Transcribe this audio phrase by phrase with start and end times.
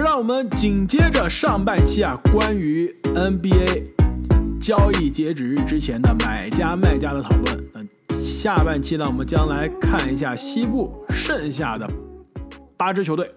[0.00, 3.84] 让我们紧接着上半期啊，关于 NBA
[4.60, 7.64] 交易截止日之前的买家卖家的讨论。
[7.72, 7.82] 那
[8.20, 11.88] 下半期呢，我们将来看一下西部剩下的
[12.76, 13.34] 八支球队。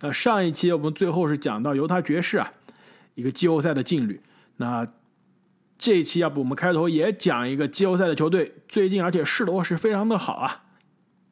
[0.00, 2.52] 那上一期我们最后是讲到犹他爵士啊，
[3.14, 4.20] 一个季后赛的劲旅。
[4.58, 4.86] 那
[5.78, 10.62] 这一期要不我们开头也讲一个季后赛的球队，最近而且势头是非常的好啊，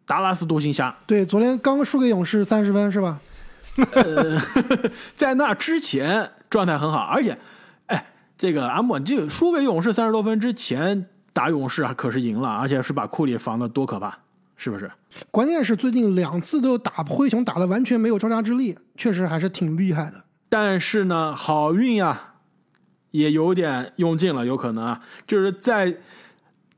[0.04, 0.96] 达拉斯独行侠。
[1.06, 3.20] 对，昨天刚输给勇士三十分是吧？
[3.92, 4.40] 呃，
[5.14, 7.38] 在那之前状态很好，而且，
[7.86, 8.06] 哎，
[8.38, 14.18] 这个阿莫这个输给勇士三十多分之前打勇士啊，可是赢了，而且是把库里防的多可怕，
[14.56, 14.90] 是不是？
[15.30, 20.24] 关键是最近两次都打灰熊打的完全没有招架之力，确实还是挺厉害的。
[20.48, 22.34] 但是呢，好运呀，
[23.10, 25.96] 也有点用尽了，有可能啊，就是在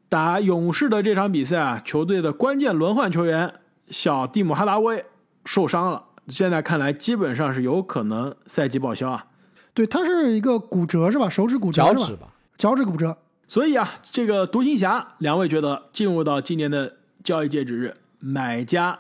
[0.09, 3.55] 打勇士的这场比赛啊，球队的关键轮换球员
[3.91, 5.05] 小蒂姆哈达威
[5.45, 6.05] 受伤了。
[6.29, 9.27] 现在看来，基本上是有可能赛季报销啊。
[9.75, 11.29] 对他是一个骨折是吧？
[11.29, 11.99] 手指骨折是吧？
[11.99, 12.35] 脚趾吧。
[12.57, 13.17] 脚趾骨折。
[13.47, 18.99] 所以啊，这个独行侠，两位觉得进入到今年的交易截止日，买家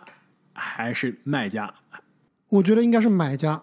[0.55, 1.75] 还是卖家？
[2.49, 3.63] 我觉得应该是买家，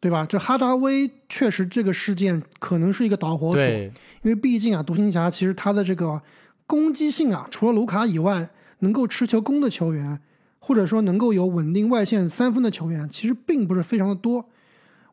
[0.00, 0.24] 对吧？
[0.24, 3.92] 这哈达威确实这个事件可能是一个导火索，因
[4.24, 6.22] 为毕竟啊，独行侠其实他的这个
[6.66, 10.20] 攻击性啊，除了卢卡以外，能够持球攻的球员，
[10.58, 14.48] 或者说能够有稳定外线三分的球员，其实并不是非常的多。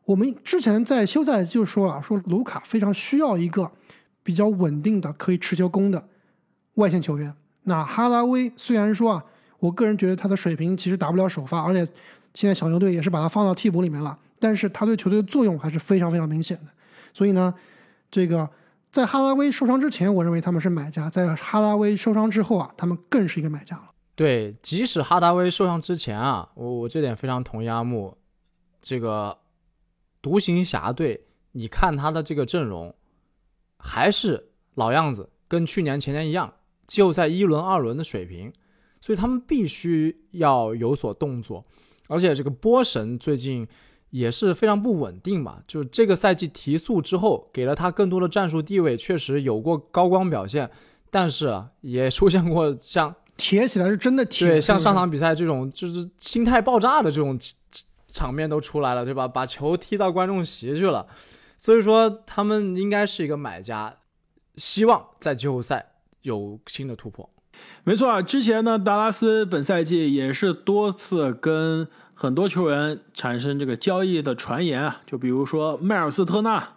[0.04, 3.72] 我们之前在休赛就说了，说卢卡非常需要一个
[4.22, 6.08] 比较稳定的可以持球攻的
[6.74, 7.34] 外线球员。
[7.64, 9.24] 那哈达威虽然说啊，
[9.58, 11.84] 我个人觉得他的水平其实打不了首发，而且
[12.34, 16.70] 现在小牛队也是把他放到替补里面了，但是他对球队的作用还是非常非常明显的。
[17.12, 17.52] 所以呢，
[18.08, 18.48] 这个
[18.92, 23.86] 在哈达威受伤之前，我认为他们是买家；在哈达威受伤之后啊，他们更是一个买家了。
[24.16, 28.16] 对，即使哈达威受伤之前啊，我我这点非常同意阿木。
[28.80, 29.36] 这个
[30.22, 32.94] 独行侠队，你看他的这个阵容，
[33.78, 36.54] 还是老样子，跟去年前年一样，
[36.86, 38.50] 季后赛一轮、二轮的水平，
[39.02, 41.64] 所以他们必须要有所动作。
[42.08, 43.68] 而且这个波神最近
[44.10, 50.70] 也是非常不稳定嘛，就这个赛季提速之后，给了他更多的战术地位，确实有过高光表现，
[51.10, 57.38] 但是，也出现过像铁起来是真的铁，对，像上场比赛这种就是心态爆炸的这种
[58.08, 59.28] 场面都出来了，对吧？
[59.28, 61.06] 把球踢到观众席去了，
[61.58, 63.96] 所以说他们应该是一个买家，
[64.56, 65.92] 希望在季后赛
[66.22, 67.28] 有新的突破。
[67.84, 76.76] 没错啊，之前呢，达拉斯本赛季也是多次跟很多球员产生这个交易的传言啊，就比如说迈尔斯特纳，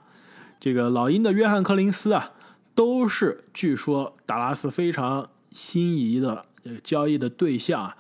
[0.60, 2.32] 这个老鹰的约翰科林斯啊，
[2.76, 7.98] 都是据说达拉斯非常心仪的这个交易的对象啊。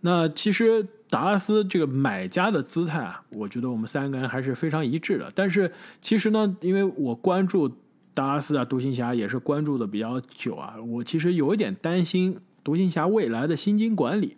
[0.00, 5.30] 那其实达拉斯这个买家的姿态啊，我觉得我们三个人还是非常一致的。
[5.34, 7.68] 但是其实呢，因为我关注
[8.12, 14.36] 达拉斯啊，独行侠也是关注的比较久啊，我其实有一点担心独行侠未来的薪金管理，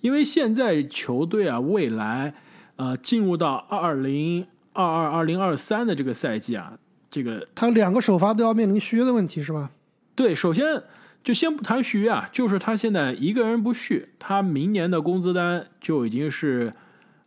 [0.00, 2.32] 因为现在球队啊，未来
[2.76, 6.78] 呃进入到二零二二、二零二三的这个赛季啊，
[7.10, 9.72] 这个他两个首发都要面临续约的问题，是吧？
[10.14, 10.80] 对，首先
[11.22, 16.72] 就先不谈续约啊，就是他现在一个人不续，他明年的工资单就已经是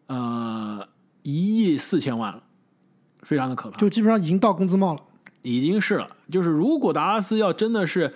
[0.07, 0.87] 呃
[1.21, 2.41] 一亿四千万了，
[3.21, 3.77] 非常的可怕。
[3.77, 5.01] 就基本上已经到工资帽了。
[5.43, 6.09] 已经是了。
[6.31, 8.13] 就是如果达拉斯要真的是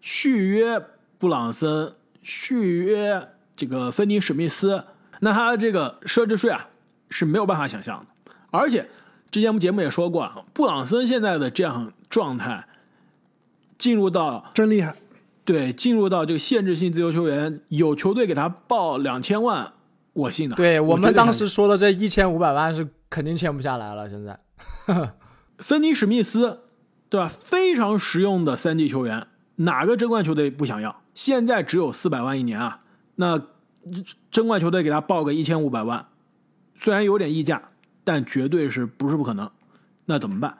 [0.00, 0.82] 续约
[1.18, 1.92] 布朗森、
[2.22, 4.82] 续约这个芬尼史密斯，
[5.20, 6.68] 那他这个奢侈税啊
[7.10, 8.32] 是没有办法想象的。
[8.50, 8.88] 而且
[9.30, 12.66] 之前我们节目也说过啊，布朗森现在的这样状态，
[13.76, 14.96] 进入到真厉害，
[15.50, 19.72] 对进入到这个限制性自由球员，有球队给他报两千万，
[20.12, 20.56] 我信的。
[20.56, 24.38] 对我们当时说的这一千五百万是肯定签不下来了，现在
[25.58, 26.60] 芬尼史密斯，
[27.08, 27.28] 对吧？
[27.28, 29.26] 非常实用的三 D 球员，
[29.56, 31.02] 哪个争冠球队不想要？
[31.14, 32.82] 现在只有四百万一年啊，
[33.16, 33.40] 那
[34.30, 36.06] 争冠球队给他报个一千五百万，
[36.74, 37.70] 虽然有点溢价，
[38.04, 39.50] 但绝对是不是不可能？
[40.06, 40.58] 那怎么办？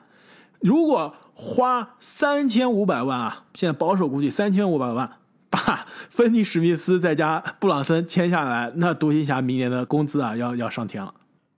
[0.59, 5.11] 如果花三千五百万啊，现在保守估计三千五百万，
[5.49, 11.11] 把芬尼史密斯再加布朗森签下来，那独行侠明年的工资啊，要要上天了，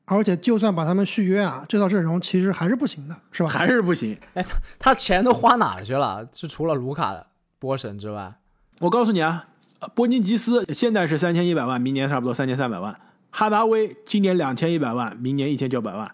[0.06, 3.50] 而且就算把他们续约啊，这套阵容其实还是不行的，是吧？
[3.50, 4.18] 还是不行。
[4.36, 6.26] 哎，他他钱都花哪儿去了？
[6.32, 7.28] 是除了卢卡的
[7.60, 8.34] 波神之外，
[8.80, 9.48] 我告诉你啊，
[9.80, 12.98] 呃波金吉斯现在是三千一百万，明年差不多三千三百万。
[13.32, 16.10] 哈达威今年两千一百万，明年一千九百万。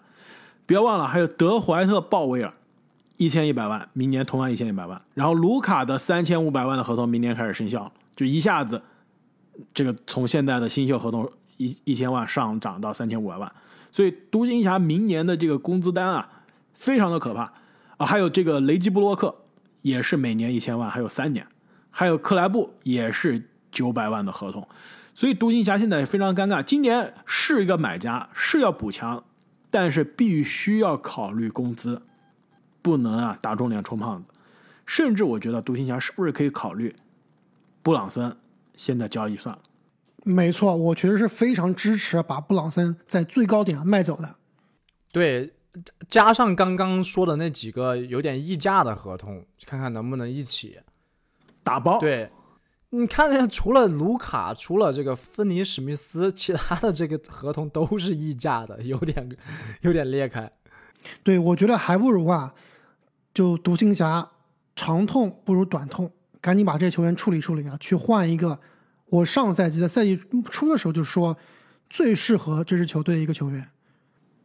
[0.66, 2.52] 不要忘了，还有德怀特·鲍威尔，
[3.20, 4.98] 一千一百万，明年同样一千一百万。
[5.12, 8.80] 然后卢卡的三千五百万的合同明年开始生效，就一下子，
[9.74, 13.52] 这个从现在的新秀合同一一千万上涨到三千五百万。
[13.92, 16.26] 所以独行侠明年的这个工资单啊，
[16.72, 17.52] 非常的可怕
[17.98, 18.06] 啊。
[18.06, 19.36] 还有这个雷吉布洛克
[19.82, 21.46] 也是每年一千万，还有三年，
[21.90, 24.66] 还有克莱布也是九百万的合同，
[25.14, 26.62] 所以独行侠现在非常尴尬。
[26.62, 29.22] 今年是一个买家，是要补强，
[29.70, 32.00] 但是必须要考虑工资，
[32.82, 34.28] 不能啊打肿脸充胖子。
[34.86, 36.94] 甚至我觉得独行侠是不是可以考虑
[37.82, 38.36] 布朗森
[38.74, 39.62] 现在交易算了。
[40.24, 44.36] 没错，我确实是非常支持把布朗森在最高点卖走的。
[45.12, 45.54] 对，
[46.08, 50.78] 加上刚刚说的那几个有点溢价的合同，看看能不能一起
[51.62, 51.98] 打包。
[51.98, 52.30] 对，
[52.90, 59.36] 你看，除了卢卡，除了这个芬尼史密斯，其他的这个合同都是溢价的，有点
[59.82, 60.50] 有点裂开。
[61.22, 62.52] 对，我觉得还不如啊，
[63.32, 64.28] 就独行侠
[64.74, 66.10] 长痛不如短痛，
[66.40, 68.58] 赶紧把这些球员处理处理啊，去换一个。
[69.06, 70.16] 我上赛季的赛季
[70.50, 71.36] 初的时候就说，
[71.88, 73.68] 最适合这支球队的一个球员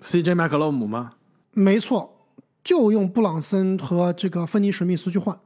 [0.02, 1.14] ，CJ 麦克勒姆吗？
[1.52, 2.28] 没错，
[2.64, 5.38] 就用布朗森和这个芬尼史密斯去换。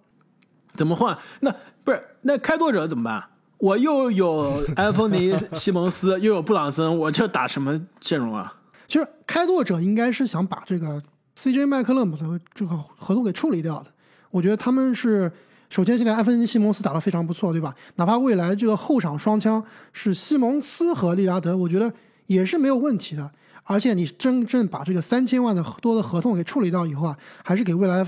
[0.76, 1.18] 怎么换？
[1.42, 1.54] 那
[1.84, 3.24] 不是那开拓者怎么办？
[3.58, 8.56] 我又有安东尼西蒙斯， 又有布朗森，我这打什么阵容啊？
[8.88, 11.04] 其实开拓者应该是想把这个
[11.40, 13.86] CJ 麦克勒姆的这个合同给处理掉的。
[14.30, 15.32] 我觉得他们是。
[15.70, 17.76] 首先，现在埃芬西蒙斯打得非常不错，对吧？
[17.98, 19.64] 哪怕未来这个后场双枪
[19.94, 21.94] 是西蒙斯和利拉德，我觉得
[22.26, 23.32] 也是没有问题的。
[23.66, 28.04] 而且你真正把这个三千万的多的合同给处理掉以后啊，还是给未来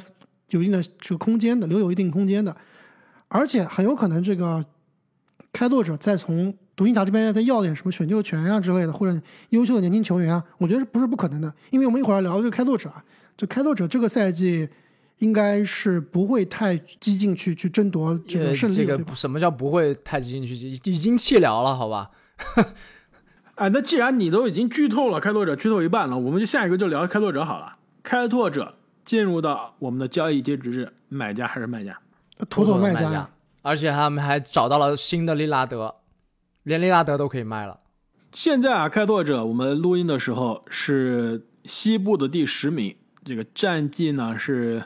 [0.50, 2.58] 有一定的这个空间的，留有一定空间的。
[3.28, 4.66] 而且很有可能这个
[5.54, 11.54] 开拓者再从独行侠这边再要点什么选秀权啊之类的，或者优秀的年轻球员啊，我觉得不是不可能的。
[11.70, 13.06] 因为我们一会儿聊这个开拓者啊，
[13.36, 14.70] 这开拓者这个赛季。
[15.22, 20.56] 应该是不会太激进去去争夺这个胜利，这个什么叫不会太激进去？
[20.90, 22.10] 已经弃疗了，好吧？
[23.54, 27.78] 哎，那既然你都已经剧透了开拓者，剧透一半了，我们就下一个就聊开拓者好了。
[28.02, 28.74] 开拓者
[29.06, 32.00] 进入到我们的交易截止日，买家还是卖家？
[32.50, 33.30] 妥妥卖家，
[33.62, 35.98] 而且他们还找到了新的利拉德，
[36.64, 37.80] 连利拉德都可以卖了。
[38.32, 44.84] 现在啊，开拓者我们录音的时候是西部的第十名，这个战绩呢是。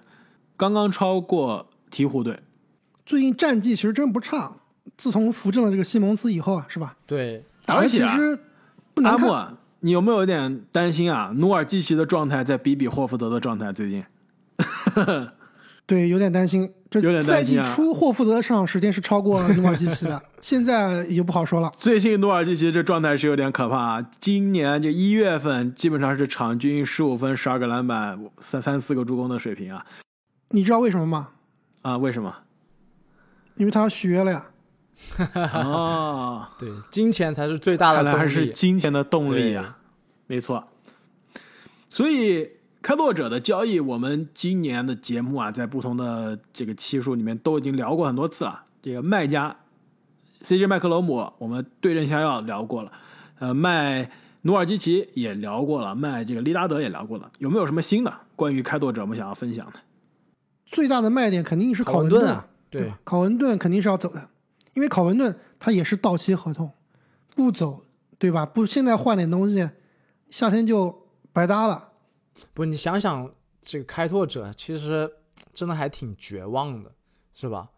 [0.58, 2.40] 刚刚超过鹈鹕队，
[3.06, 4.50] 最近战绩其实真不差。
[4.96, 6.96] 自从扶正了这个西蒙斯以后啊，是吧？
[7.06, 8.06] 对，而且
[9.04, 11.34] 阿莫，你有没有一点担心啊？
[11.36, 14.06] 努尔基奇的状态在比比霍福德的状态最近，
[15.86, 16.72] 对，有点担心。
[17.02, 21.72] 这赛季初霍福德的上场时间是超过努尔基奇的， 现在也就不好说了。
[21.78, 24.10] 最近努尔基奇这状态是有点可怕啊。
[24.20, 29.86] 今年就一月份基本上是场均十五分、十二个篮板、三三四个助攻的水平啊。
[30.50, 31.30] 你知道为什么吗？
[31.82, 32.36] 啊，为什么？
[33.56, 34.46] 因为他要续约了呀。
[35.54, 39.78] 哦，对，金钱才是最大的，看来还是金钱的动力啊。
[40.28, 40.68] 没错。
[41.90, 42.50] 所以
[42.86, 48.64] 开拓者的交易，我们今年的节目啊，在不同的这个期数里面都已经聊过很多次了。
[48.84, 49.56] 这个卖家
[50.44, 52.92] CJ 麦克罗姆，我们对症下药聊过了。
[53.40, 54.12] 呃，卖
[54.44, 57.32] 努尔基奇也聊过了，卖这个利拉德也聊过了。
[57.40, 59.80] 有没有什么新的关于开拓者我们想要分享的？
[60.68, 63.00] 最大的卖点肯定是考文顿啊，对吧？
[63.04, 64.30] 考文顿肯定是要走的，
[64.76, 66.70] 因为考文顿他也是到期合同，
[67.36, 67.82] 不走，
[68.20, 68.46] 对吧？
[68.46, 69.72] 不，现在换点东西，
[70.30, 71.94] 夏天就白搭了。
[72.54, 75.12] 不，你想想，这个开拓者其实
[75.54, 76.92] 真的还挺绝望的，
[77.34, 77.70] 是吧？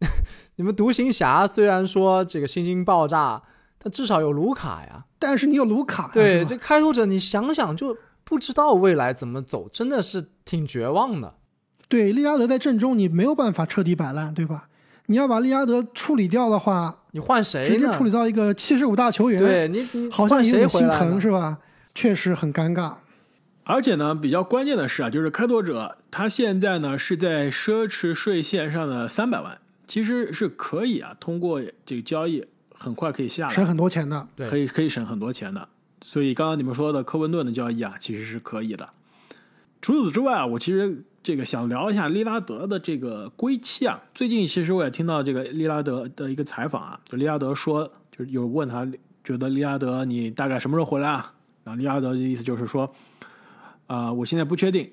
[0.56, 3.42] 你们独行侠虽然说这个薪金爆炸，
[3.78, 5.06] 但至少有卢卡呀。
[5.18, 11.34] 但是你有卢卡，对这开拓者，你想想就不知道未来怎么走，真的是挺绝望的。
[11.88, 14.68] 对，利拉德在阵中，你没有办法彻底摆烂，对吧？
[15.06, 17.64] 你要把利拉德处理掉的话，你换谁？
[17.64, 21.58] 直接处理到一个七十五大球员，对你，你好像有点心疼，是吧？
[21.94, 22.96] 确实很尴尬。
[23.68, 35.68] 而且呢，比较关键的是啊，就是开拓者他现在呢是在奢侈税线上的三百万，其实是可以啊，通过这个交易很快可以下来，省很多钱的，对，可以可以省很多钱的。
[36.00, 38.88] 所以刚刚你们说的科温顿的交易啊，其实是可以的。
[39.82, 41.04] 除此之外啊，我其实。
[41.26, 44.00] 这个想聊一下利拉德的这个归期啊。
[44.14, 48.86] 最近其实我也听到这个利拉德的一个采访啊，就利拉德说，就是有问他
[49.24, 51.34] 觉得利拉德你大概什么时候回来啊？
[51.64, 52.88] 然后利拉德的意思就是说，
[53.86, 54.92] 啊，我现在不确定，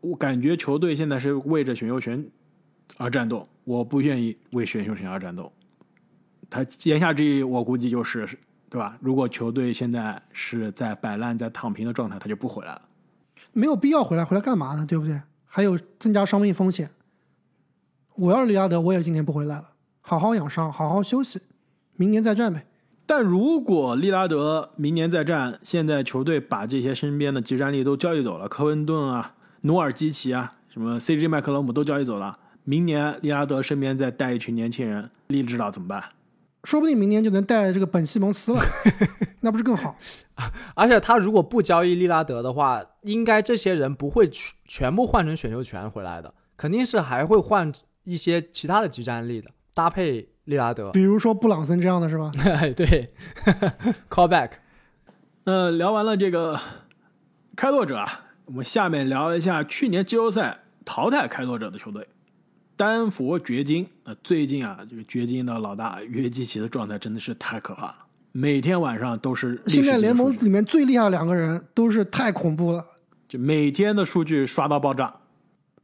[0.00, 2.28] 我感觉球队现在是为着选秀权
[2.96, 5.52] 而战斗，我不愿意为选秀权而战斗。
[6.48, 8.26] 他言下之意，我估计就是，
[8.68, 8.96] 对吧？
[9.00, 12.82] 如果球队现在是在摆烂、在躺平的状态，他就不回来了。
[13.52, 14.84] 没有必要回来，回来干嘛呢？
[14.86, 15.20] 对不对？
[15.44, 16.90] 还有增加伤病风险。
[18.14, 21.40] 我要是里亚德，我也今年不回来了，好好养伤，好好休息，
[21.94, 22.66] 明年再战呗。
[23.06, 36.02] 但如果利拉德明年再战，现在球队把这些身边的集战力都交易走了，科温顿啊、努尔基奇啊、什么 CJ 麦克罗姆都交易走了，明年利拉德身边再带一群年轻人，利指导怎么办？
[36.64, 38.60] 说不定明年就能带这个本西蒙斯了，
[39.38, 39.96] 那不是更好？
[40.74, 47.72] 而且他如果不交易利拉德的话，应该这些人不会全全部换成选秀权回来的，肯定是还会换
[48.02, 50.90] 一些其他的集战力的，搭配利拉德。
[50.90, 52.32] 比如说布朗森这样的是吧？
[52.74, 53.12] 对
[54.10, 54.50] ，callback。
[55.44, 56.58] 那聊完了这个
[57.54, 62.08] 开拓者啊，我们下面聊一下去年季后赛淘汰开拓者的球队
[62.76, 63.86] 丹佛掘金。
[64.04, 67.96] 那最近啊，这个掘金的老大约基奇的状态真的是太可怕了，
[68.32, 72.84] 每天晚上都是现在联盟里面最厉害的两个人都是太恐怖了，
[73.28, 75.14] 就每天的数据刷到爆炸。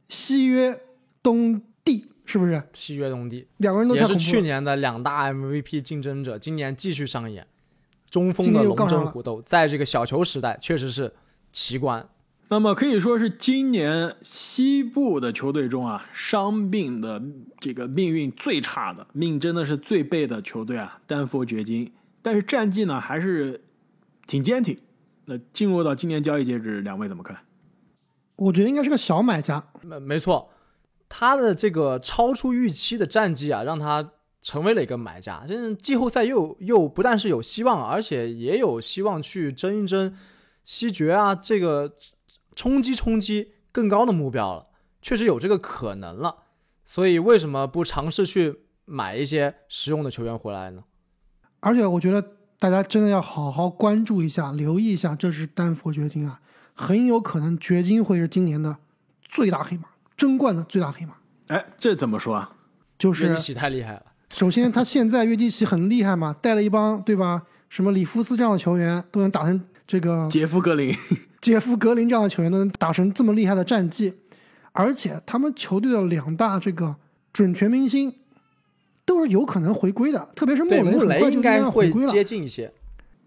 [0.09, 0.77] 西约
[1.23, 2.61] 东地是不是？
[2.73, 4.15] 西约东地两个人都也是。
[4.15, 7.45] 去年的两大 MVP 竞争者，今年继续上演
[8.09, 11.13] 中锋的龙争虎斗，在这个小球时代确实是
[11.51, 12.07] 奇观。
[12.49, 17.21] 那么可以说是今年西部的球队中啊，伤病的
[17.59, 21.91] 这个命运最差的，命真的是最背的球队啊，丹佛掘金。
[22.21, 23.59] 但是战绩呢还是
[24.27, 24.77] 挺坚挺。
[25.25, 27.37] 那进入到今年交易截止，两位怎么看？
[28.35, 30.49] 我觉得应该是个小买家，没没错，
[31.15, 35.45] 他的这个超出预期的战绩啊，让他成为了一个买家。
[35.47, 40.17] 现在季后赛又又不但是有希望，而且也有希望去争一争
[40.63, 41.93] 西决啊，这个
[42.55, 44.65] 冲击冲击更高的目标了，
[45.03, 46.37] 确实有这个可能了。
[46.83, 50.83] 所以为什么不尝试去买一些实用的球员回来呢？
[51.59, 52.27] 而且我觉得
[52.57, 56.41] 大家真的要好好关注一下、留意一下，这是丹佛掘金啊，
[56.73, 58.77] 很有可能掘金会是今年的
[59.21, 59.83] 最大黑马，
[60.15, 61.13] 争冠的最大黑马。
[61.47, 62.51] 哎，这怎么说啊？
[62.97, 70.95] 就是约基奇太厉害了，首先他现在约基奇很厉害嘛，带了一帮对吧，什么里夫斯这样的球员都能打成这个杰夫格林，
[71.41, 74.13] 杰夫格林这样的球员都能打成这么厉害的战绩，
[74.71, 76.95] 而且他们球队的两大这个
[77.33, 78.15] 准全明星
[79.03, 82.11] 都是有可能回归的，特别是穆雷，穆雷应该该会回归了。
[82.11, 82.71] 接近一些。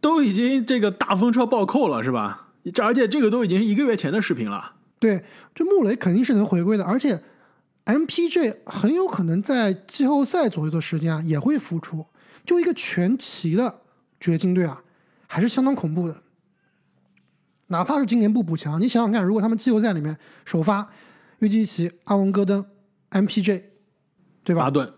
[0.00, 2.48] 都已经这个大风车暴扣了，是吧？
[2.72, 4.75] 这而且这个都已经是一个月前的视频了。
[4.98, 5.24] 对，
[5.54, 7.22] 这穆雷肯定是能回归的，而且
[7.84, 12.06] MPJ 很有可能在季后赛左右的时间啊也会复出。
[12.44, 13.82] 就一个全齐的
[14.20, 14.82] 掘金队啊，
[15.26, 16.22] 还是相当恐怖的。
[17.66, 20.88] 哪怕是今年不补强，你想想看，如果他们季后赛里面首发
[21.40, 22.64] 约基奇、阿隆戈登、
[23.10, 23.64] MPJ，
[24.44, 24.62] 对吧？
[24.62, 24.94] 巴顿，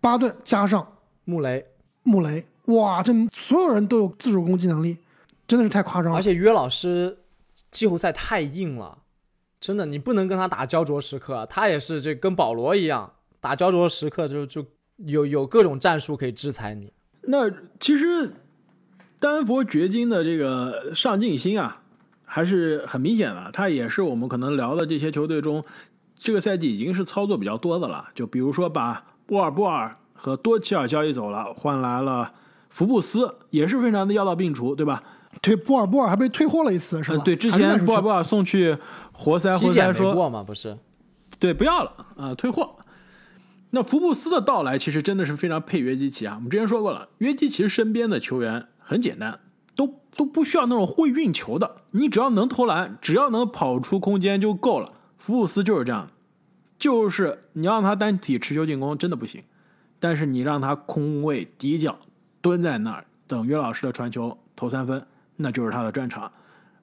[0.00, 0.86] 巴顿加上
[1.24, 1.66] 穆雷，
[2.04, 4.96] 穆雷，哇，这所有人都有自主攻击能力，
[5.48, 6.18] 真的是太夸张了。
[6.18, 7.18] 而且约老师
[7.72, 8.96] 季后赛太硬了，
[9.62, 14.66] 真的，你不能跟他打焦灼时刻，他也是这跟保罗一样，打焦灼时刻就就
[14.96, 16.92] 有有各种战术可以制裁你。
[17.22, 18.32] 那其实
[19.20, 21.80] 丹佛掘金的这个上进心啊，
[22.24, 23.50] 还是很明显的。
[23.52, 25.64] 他也是我们可能聊的这些球队中，
[26.18, 28.08] 这个赛季已经是操作比较多的了。
[28.16, 32.34] 就比如说把波尔波尔和多奇尔交易走了，换来了
[32.68, 35.04] 福布斯，也是非常的药到病除，对吧？
[35.40, 37.16] 对波尔波尔还被退货了一次，是吧？
[37.16, 38.76] 呃对，之前波尔波尔送去
[39.12, 40.76] 活塞，活塞说过嘛，不是？
[41.38, 42.76] 对，不要了啊、退货。
[43.70, 46.34] 那福布斯的到来其实真的是非常配约基奇啊。
[46.36, 49.40] 我们之前说过了，约基奇身边的球员很简单，
[49.74, 54.92] 都都不需要那种会运球的，你只要能投篮，只要能跑出空间就够了。
[55.16, 56.10] 福布斯就是这样，
[56.78, 59.42] 就是你让他单体持球进攻真的不行，
[59.98, 61.98] 但是你让他空位底角
[62.42, 65.06] 蹲在那儿等约老师的传球投三分，
[65.42, 66.30] 那就是他的专场。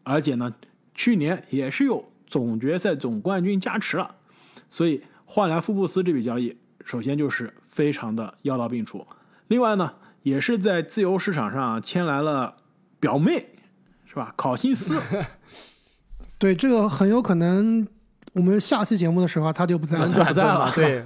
[0.03, 0.53] 而且呢，
[0.93, 4.15] 去年也是有总决赛总冠军加持了，
[4.69, 9.05] 所以换来福布斯这笔交易，首先就是非常的药到病除。
[9.47, 12.55] 另外呢，也是在自由市场上签来了
[12.99, 13.47] 表妹，
[14.05, 14.33] 是吧？
[14.35, 14.99] 考辛斯，
[16.37, 17.87] 对这个很有可能，
[18.33, 21.03] 我们下期节目的时候啊，他就不在了，能转正在了 对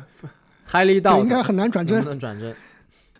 [0.69, 2.09] ，highly，doubt 应该很难转能不正。
[2.11, 2.53] 能转正？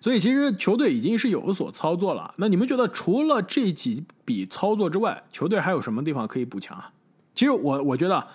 [0.03, 2.33] 所以其实球队已经是有所操作了。
[2.36, 6.91] 那你们觉得除了这几笔操作之外，球队还有什么地方可以补强啊？
[7.33, 8.27] 其实我我觉得，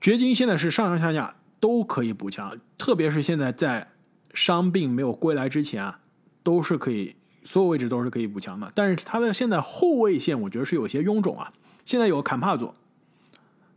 [0.00, 3.92] 掘金现在是上上下下都可以补强，特别是现在在
[4.34, 6.00] 伤病没有归来之前啊，
[6.42, 8.68] 都是可以所有位置都是可以补强的。
[8.74, 11.52] 但是他的现在后卫线，我觉得是有些臃肿啊。
[11.84, 12.74] 现在有坎帕佐、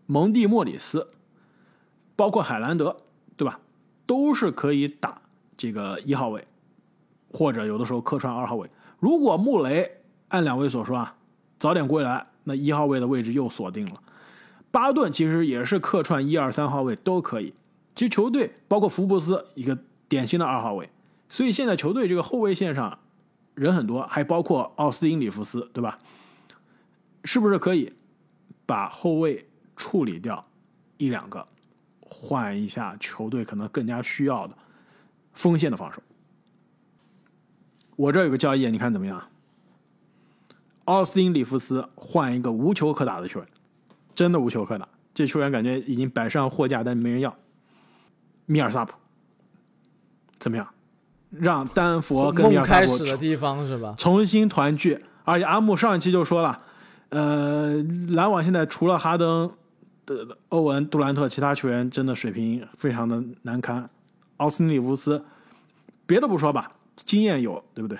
[0.07, 1.09] 蒙蒂莫里斯，
[2.15, 2.97] 包括海兰德，
[3.37, 3.59] 对吧？
[4.07, 5.21] 都是可以打
[5.55, 6.47] 这个一号位。
[7.33, 8.69] 或者有的时候客串二号位。
[8.99, 9.91] 如果穆雷
[10.29, 11.13] 按两位所说啊，
[11.59, 13.99] 早点归来，那一号位的位置又锁定了。
[14.71, 17.53] 巴顿其实也是客串一二三号位都可以。
[17.95, 20.89] 其实球队包括福布斯一个典型的二号位，
[21.27, 22.97] 所以现在球队这个后卫线上
[23.53, 25.99] 人很多，还包括奥斯汀里弗斯，对吧？
[27.23, 27.93] 是不是可以
[28.65, 30.43] 把后卫处理掉
[30.97, 31.45] 一两个，
[32.01, 34.57] 换一下球队可能更加需要的
[35.33, 36.01] 锋线的防守？
[37.95, 39.21] 我这有个交易，你看怎么样？
[40.85, 43.47] 奥斯汀里弗斯换一个无球可打的球员，
[44.13, 44.87] 真的无球可打。
[45.13, 47.33] 这球员感觉已经摆上货架，但没人要。
[48.45, 48.93] 米尔萨普
[50.39, 50.67] 怎么样？
[51.29, 53.95] 让丹佛跟米梦尔萨普开始的地方是吧？
[53.97, 55.03] 重新团聚。
[55.23, 56.61] 而且阿木上一期就说了，
[57.09, 57.75] 呃，
[58.09, 59.49] 篮网现在除了哈登、
[60.05, 63.89] 的欧文、杜兰特，其他球员真的水平非常的难堪。
[64.37, 65.23] 奥斯汀里弗斯，
[66.05, 66.73] 别的不说吧，
[67.05, 67.97] 经验有，对不对？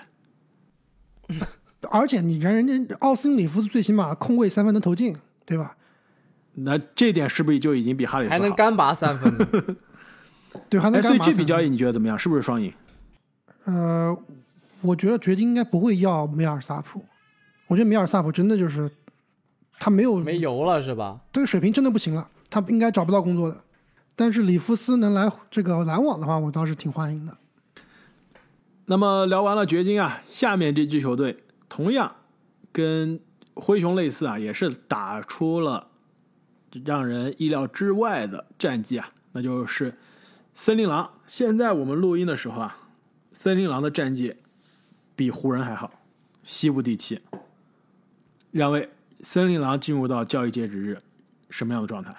[1.90, 5.76] 而且你人人家奥斯汀里弗斯最起码空位三分能投进，对吧？
[6.54, 8.52] 那这点是不是就已经比哈里斯还能？
[8.54, 9.36] 干拔三分，
[10.68, 12.18] 对，还能干拔三分 以这笔交易你觉得怎么样？
[12.18, 12.72] 是不是双赢？
[13.64, 14.16] 呃，
[14.80, 17.04] 我觉得掘金应该不会要梅尔萨普，
[17.66, 18.90] 我觉得梅尔萨普真的就是
[19.78, 21.20] 他没有没油了是吧？
[21.32, 23.56] 这个水平真的不行了，他应该找不到工作的。
[24.16, 27.36] 但是里弗斯能来这个篮网的话，我倒是挺欢迎的。
[28.86, 32.14] 那么聊完了掘金啊，下面这支球队同样
[32.70, 33.18] 跟
[33.54, 35.88] 灰熊类似啊，也是打出了
[36.84, 39.94] 让人意料之外的战绩啊，那就是
[40.52, 41.10] 森林狼。
[41.26, 42.76] 现在我们录音的时候啊，
[43.32, 44.34] 森林狼的战绩
[45.16, 45.90] 比湖人还好，
[46.42, 47.20] 西部第七。
[48.50, 50.98] 两位，森林狼进入到交易截止日
[51.48, 52.14] 什么样的状态？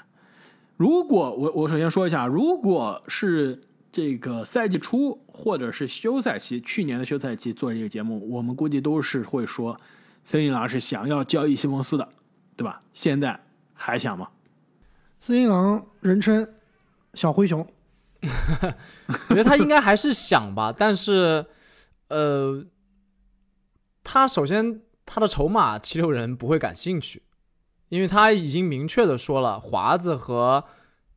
[0.78, 3.62] 如果我我首先说一下，如果是
[3.96, 9.80] 这个赛季初或者是休赛期，去年的休赛期做这个节目，我们估计都是会说
[10.26, 12.10] 森林狼是想要交易西蒙斯的，
[12.58, 12.82] 对吧？
[12.92, 13.40] 现在
[13.74, 14.28] 还想吗？
[15.18, 16.46] 森林狼人称
[17.14, 17.66] 小灰熊，
[19.30, 21.46] 我觉得他应该还是想吧，但是，
[22.10, 22.66] 呃，
[24.04, 27.24] 他首先他的筹码七六人不会感兴趣，
[27.88, 30.66] 因为他已经明确的说了，华子和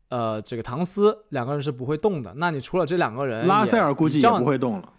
[0.09, 2.35] 呃这个唐斯两个人是不会动的。
[2.37, 4.59] 那你除了这两个人，拉塞尔估计也不会。
[4.59, 4.93] 动了。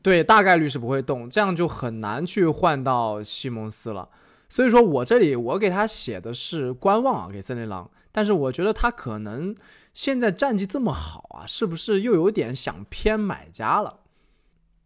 [0.00, 4.08] 对，大概率是不会动，这样就很难去换到西蒙斯了。
[4.48, 9.54] 所以说我这里我给他写的是观望啊，给森林狼，但是我觉得他可能
[9.92, 14.00] 现在战绩这么好啊，是不是又有点想偏买家了？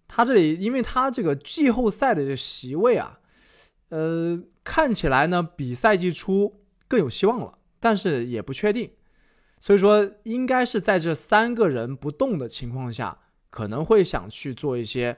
[0.09, 3.21] 他这里因为他这个季后赛的这席位啊，
[3.91, 8.91] 呃，看起来呢比赛季初更有希望了，但是也不确定，
[9.63, 13.17] 所以说应该是在这三个人不动的情况下。
[13.55, 15.15] 可能会想去做一些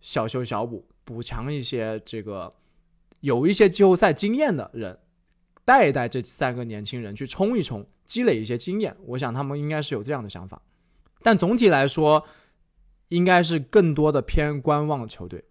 [0.00, 2.50] 小修小补，补强一些这个
[3.20, 4.98] 有一些季后赛经验的人，
[5.66, 8.96] 带一带这三个年轻人去冲一冲，积累一些经验。
[9.04, 10.62] 我想他们应该是有这样的想法，
[11.22, 12.24] 但总体来说，
[13.10, 15.44] 应该是更多的偏观望球队。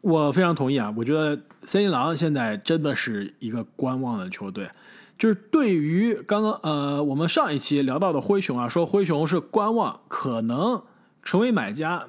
[0.00, 4.70] 我非常同意啊，我觉得森林狼现在真的是一个观望的球队。
[5.18, 10.82] 就是对于刚刚呃我们上一期聊到的灰熊啊，说灰熊是观望，可能。
[11.20, 12.06] 成为买家，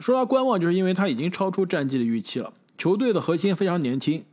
[0.00, 2.52] 说到观望，就是因为他已经超出战绩的预期了。
[2.76, 4.24] 球队的核心非常年轻，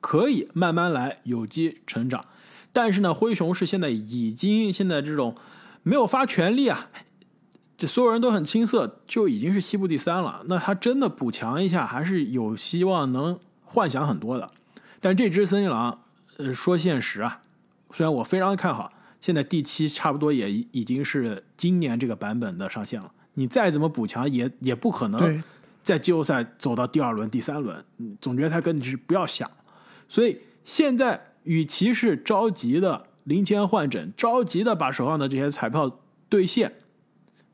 [0.00, 2.24] 可以慢慢来，有机成长。
[2.72, 5.34] 但是呢，灰熊是现在已经现在这种
[5.82, 6.88] 没有发全力啊，
[7.76, 10.42] 这所有人都很青涩，就已经是西部第三了。
[10.48, 14.50] 那他真的补强一下，还是有希望能幻想很多的。
[14.98, 16.00] 但这支森林狼，
[16.38, 17.42] 呃，说现实啊，
[17.92, 23.12] 虽然我非常看好，现在第七差不多也已经是今年这个版本的上限了。
[23.34, 25.42] 你再怎么补强，也也不可能
[25.82, 27.84] 在季后赛走到第二轮、第三轮。
[28.20, 29.50] 总决赛跟你是不要想。
[30.08, 36.74] 所以现在，与其是着急的零钱换整，着急的把手上的这些彩票兑现，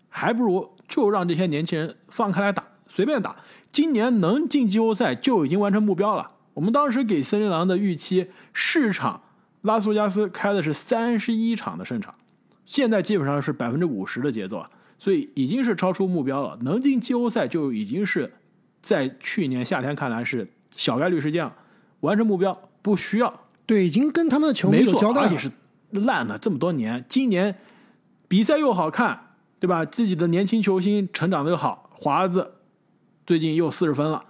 [0.08, 3.36] 还不如就让这些年轻人放开来打，随便打。
[3.70, 6.30] 今年能进季后赛就已经完成目标了。
[6.54, 9.20] 我们当时给森林狼的预期，市场
[9.64, 12.14] 拉斯维加斯开的是三十一场的胜场，
[12.64, 14.70] 现在基本上是百分之五十的节奏啊。
[14.96, 18.32] 所以已经是超出目标了，能进季后赛就已经是
[18.80, 21.52] 在去年夏天看来是小概率事件了，
[22.00, 23.40] 完成目标不需要。
[23.66, 25.50] 对，已经跟他们的球迷有交代而且是
[25.90, 27.54] 烂了这么多年，今年
[28.28, 29.84] 比赛又好看，对吧？
[29.84, 32.52] 自己的年轻球星成长的又好，华子
[33.26, 34.24] 最近又四十分了，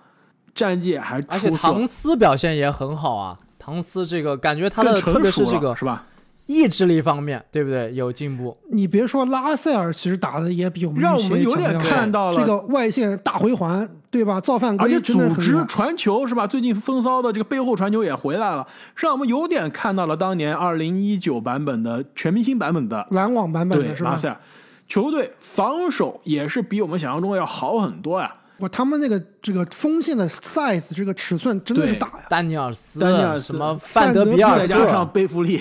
[0.54, 6.04] 战绩还而且唐斯表现也很好啊，唐斯这个感觉他的特别是这个是吧？
[6.44, 7.90] 意志力方面，对不对？
[7.94, 8.54] 有进步。
[8.70, 14.38] 你别说拉塞尔，其实打的也比我们让我们有点看到了这个外线大回环，对吧？
[14.38, 16.46] 造犯规，而且组织传球是吧？
[16.46, 24.10] 最近风骚的这个背后传球也回来了，让我们有点看到了当年二零一九版本的全明星版本的篮网版本的是吧？
[24.10, 24.38] 拉塞尔
[24.86, 28.30] 球队防守也是比我们想象中要好很多呀。
[28.64, 32.26] 不，他们那个这个锋线的 size 这个尺寸真的是大呀。
[32.30, 35.60] 丹尼尔斯、丹尼尔斯什么范德比尔范德比尔再加上，贝弗利，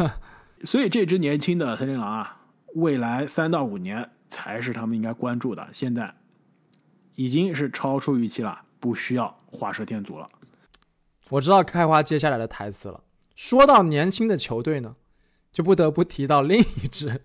[0.64, 2.42] 所以这支年轻的森林狼啊，
[2.74, 5.66] 未来三到五年才是他们应该关注的。
[5.72, 6.14] 现在
[7.14, 10.28] 已经是超出预期了，不需要画蛇添足了。
[11.30, 13.00] 我知道开花接下来的台词了。
[13.34, 14.96] 说到年轻的球队呢，
[15.52, 17.20] 就不得不提到另一支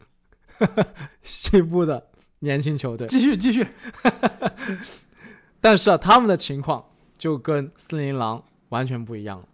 [1.22, 2.11] 西部的
[2.42, 3.66] 年轻球队，继续继续，
[5.60, 6.86] 但是啊，他们的情况
[7.18, 9.46] 就跟森林狼完全不一样了。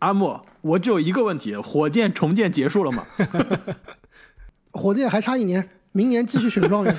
[0.00, 3.04] 阿莫，我只有一个问题：火箭重建结束了吗？
[4.72, 6.96] 火箭还差一年，明年继续选状元。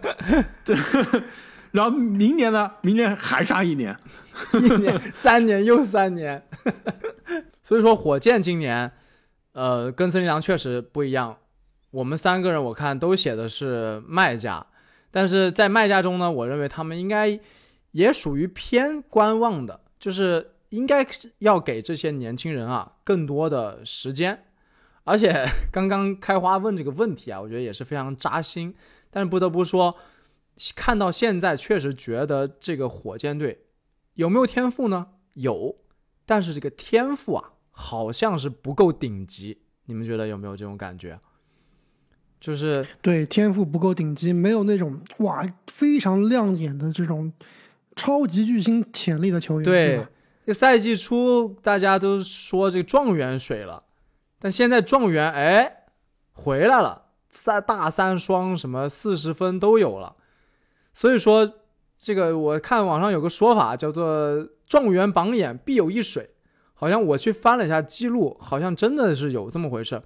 [0.64, 0.76] 对
[1.70, 2.70] 然后明年呢？
[2.82, 3.96] 明年还差一年。
[4.54, 6.42] 一年、三年又三年。
[7.62, 8.90] 所以说，火箭今年，
[9.52, 11.36] 呃，跟森林狼确实不一样。
[11.92, 14.66] 我们三个人我看都写的是卖家，
[15.10, 17.38] 但是在卖家中呢，我认为他们应该
[17.92, 21.06] 也属于偏观望的，就是应该
[21.38, 24.44] 要给这些年轻人啊更多的时间。
[25.04, 28.74] 而且刚刚开花问这个问题啊，我觉得也是非常扎心。
[29.10, 29.94] 但是不得不说，
[30.74, 33.66] 看到现在确实觉得这个火箭队
[34.14, 35.08] 有没有天赋呢？
[35.34, 35.76] 有，
[36.24, 39.64] 但是这个天赋啊，好像是不够顶级。
[39.84, 41.20] 你们觉得有没有这种感觉？
[42.42, 47.32] 就是对，天赋不够顶级，没有那种哇非常亮眼的这种
[47.94, 49.64] 超级巨星潜力的球员。
[49.64, 50.04] 对
[50.44, 53.84] 这赛季初大家都说这个状元水了，
[54.40, 55.84] 但现在状元哎
[56.32, 60.16] 回来了，三大三双什么四十分都有了，
[60.92, 61.48] 所以说
[61.96, 66.30] 这个我看网上有个说法叫做“状元榜眼必有一水”，
[66.74, 70.02] 好像我去翻了一下记录，好像真的是有这么回事。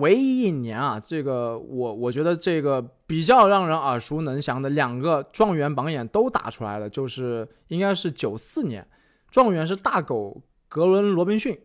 [0.00, 8.86] 唯一一年啊，这个我我觉得这个比较让人耳熟能详的两个状元榜眼都打出来了，就是应该是九四年，
[9.30, 11.58] 状元是大狗格伦罗宾逊，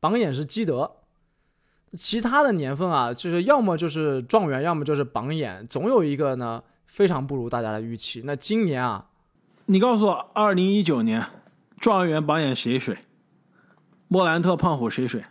[0.00, 0.96] 榜眼是基德。
[1.92, 8.22] 其他的年份啊，就是要么就是状元，要么就是榜眼，总有一个呢非常不如大家的预期。
[8.24, 9.06] 那今年啊，
[9.66, 11.24] 你告诉我，二零一九年
[11.78, 12.98] 状元榜眼谁水？
[14.08, 15.24] 莫兰特、胖虎谁水？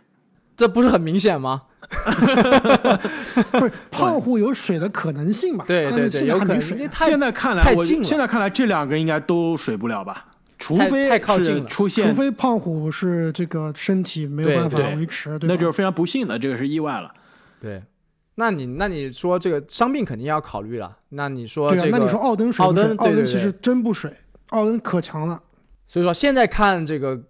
[0.56, 1.64] 这不是很明显吗？
[3.52, 5.64] 不是胖虎有水的可能性嘛？
[5.66, 10.26] 对对对，有可能现在看来，我太近了现在看来这两个应该都水不了吧？
[10.58, 15.38] 除非太靠近了出现除非胖虎是这个身体没有办法维持？
[15.42, 17.12] 那就是非常不幸的，这个是意外了。
[17.60, 17.82] 对。
[18.36, 20.96] 那你那你说这个伤病肯定要考虑了。
[21.10, 22.66] 那你说对啊这，个，那你说奥登水水？
[22.66, 24.12] 奥登对对对奥登其实真不水，
[24.48, 25.40] 奥登可强了。
[25.86, 27.20] 所以说现在看这个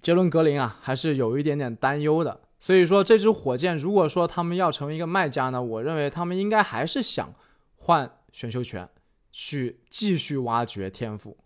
[0.00, 2.40] 杰伦格林啊，还是有一点点担忧的。
[2.64, 7.28] 所以说这支火箭，如果说他们要成为一个卖家呢，我认为他们应该还是想
[7.76, 8.88] 换选秀权，
[9.30, 11.36] 去继续挖掘天赋。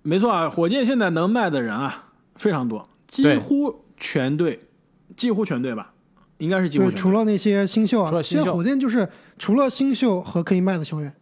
[0.00, 4.58] 没错啊，火箭现在能卖的人啊非常多，几乎全队，
[5.14, 5.92] 几乎全队吧，
[6.38, 7.02] 应该是几乎对，全队。
[7.02, 11.14] 除了那些新秀啊，除了新秀现在火箭就是除了新秀和可以卖的球员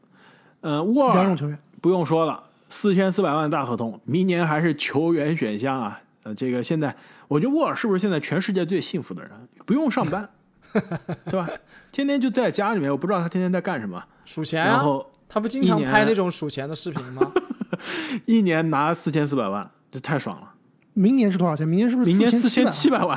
[0.61, 1.59] 呃，沃尔两种球员。
[1.81, 6.01] 不用说了，四千四百万大合同，明年还是球员选项啊。
[6.23, 6.95] 呃，这个现在
[7.31, 9.31] 我觉得沃尔是不是现在全世界最幸福的人？
[9.65, 10.29] 不用上班，
[11.27, 11.49] 对吧？
[11.93, 14.03] 天天就在家里面，我不知道他天天在干什么。
[14.25, 17.31] 数钱啊，然后他不经常拍那种数钱的视频吗？
[18.27, 20.55] 一年拿四千四百万，这太爽了。
[20.93, 21.67] 明年是多少钱？
[21.69, 23.17] 明年是不是明年四四千千七百万，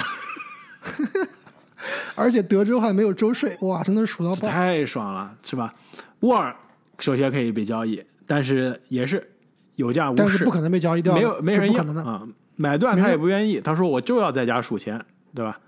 [2.13, 4.47] 而且德州还没有州税，哇，真的是数到爆。
[4.47, 5.73] 太爽了，是吧？
[6.19, 6.55] 沃尔
[6.99, 9.27] 首先可以被交易，但是也是
[9.75, 12.11] 有价无市，但是不可能被交易掉，没有没人要这不可能的。
[12.11, 12.21] 啊、
[12.55, 15.59] 买断他也不愿意，他说我就要在家数钱，对吧？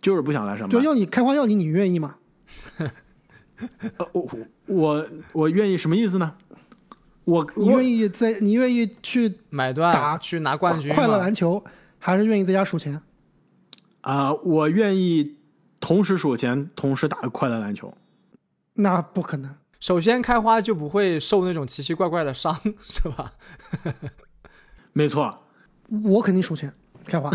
[0.00, 0.82] 就是不想来上班对，。
[0.82, 2.16] 要你开花要你，你愿意吗？
[3.98, 4.28] 呃我
[4.66, 6.34] 我我愿意什么意思呢？
[7.24, 11.62] 我你愿意在你愿意去买断打去拿冠军快乐篮球，
[11.98, 13.00] 还是愿意在家数钱？
[14.00, 15.36] 啊、我愿意
[15.78, 17.92] 同时数钱，同时打快乐篮球。
[18.74, 19.54] 那不可能。
[19.78, 23.34] 首先开花就不会受那种奇奇怪怪的伤，是吧？
[24.94, 25.42] 没错，
[26.04, 26.72] 我肯定数钱，
[27.06, 27.30] 开花。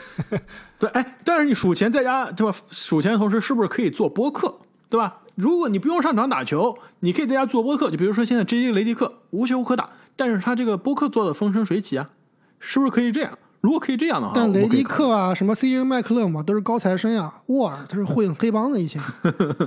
[0.78, 2.56] 对，哎，但是你数钱在家，对吧？
[2.70, 5.18] 数钱的同时，是不是可以做播客，对吧？
[5.34, 7.90] 如果你不用上场打球，你可以在家做播客。
[7.90, 8.72] 就比如说现在 J.J.
[8.72, 12.10] 雷迪克无球可打，但是他这个播客做的风生水起啊，
[12.58, 13.38] 是不是可以这样？
[13.60, 17.32] 如果可以这样的话，但雷迪克啊，什么 CJ 麦克勒嘛，都是高材生呀。
[17.46, 19.00] 沃尔他是混黑帮的，以 前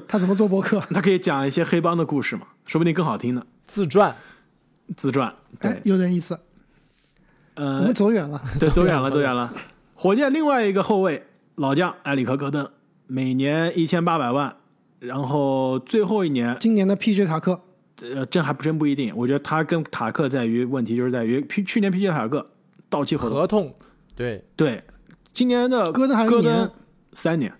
[0.07, 0.79] 他怎么做播客？
[0.93, 3.45] 他可以讲一些黑帮的故事嘛，说不定更好听呢。
[3.65, 4.15] 自传，
[4.97, 6.37] 自传，对哎，，有点意思。
[7.55, 8.41] 我呃们， 走远了。
[8.59, 9.53] 对，走远了，走远了。
[9.95, 11.23] 火箭另外一个后卫
[11.55, 12.67] 老将埃里克戈登，
[13.07, 14.55] 每年一千八百万，
[14.99, 17.61] 然后最后一年今年的 PJ 塔克，
[18.01, 19.13] 呃，这还真不一定。
[19.15, 22.45] 我觉得他跟塔克在于问题就是在于去去年 PJ 塔克
[22.89, 23.75] 到期合同，合同，
[24.15, 24.83] 对，对，
[25.31, 26.69] 今年的戈登还有一戈登年
[27.13, 27.53] 三年，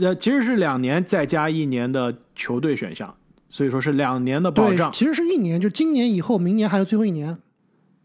[0.00, 3.14] 呃，其实是两年再加一年的球队选项，
[3.50, 4.90] 所以说是两年的保对，障。
[4.90, 7.38] 其实是一年，就今年以后，明年还有最后一年。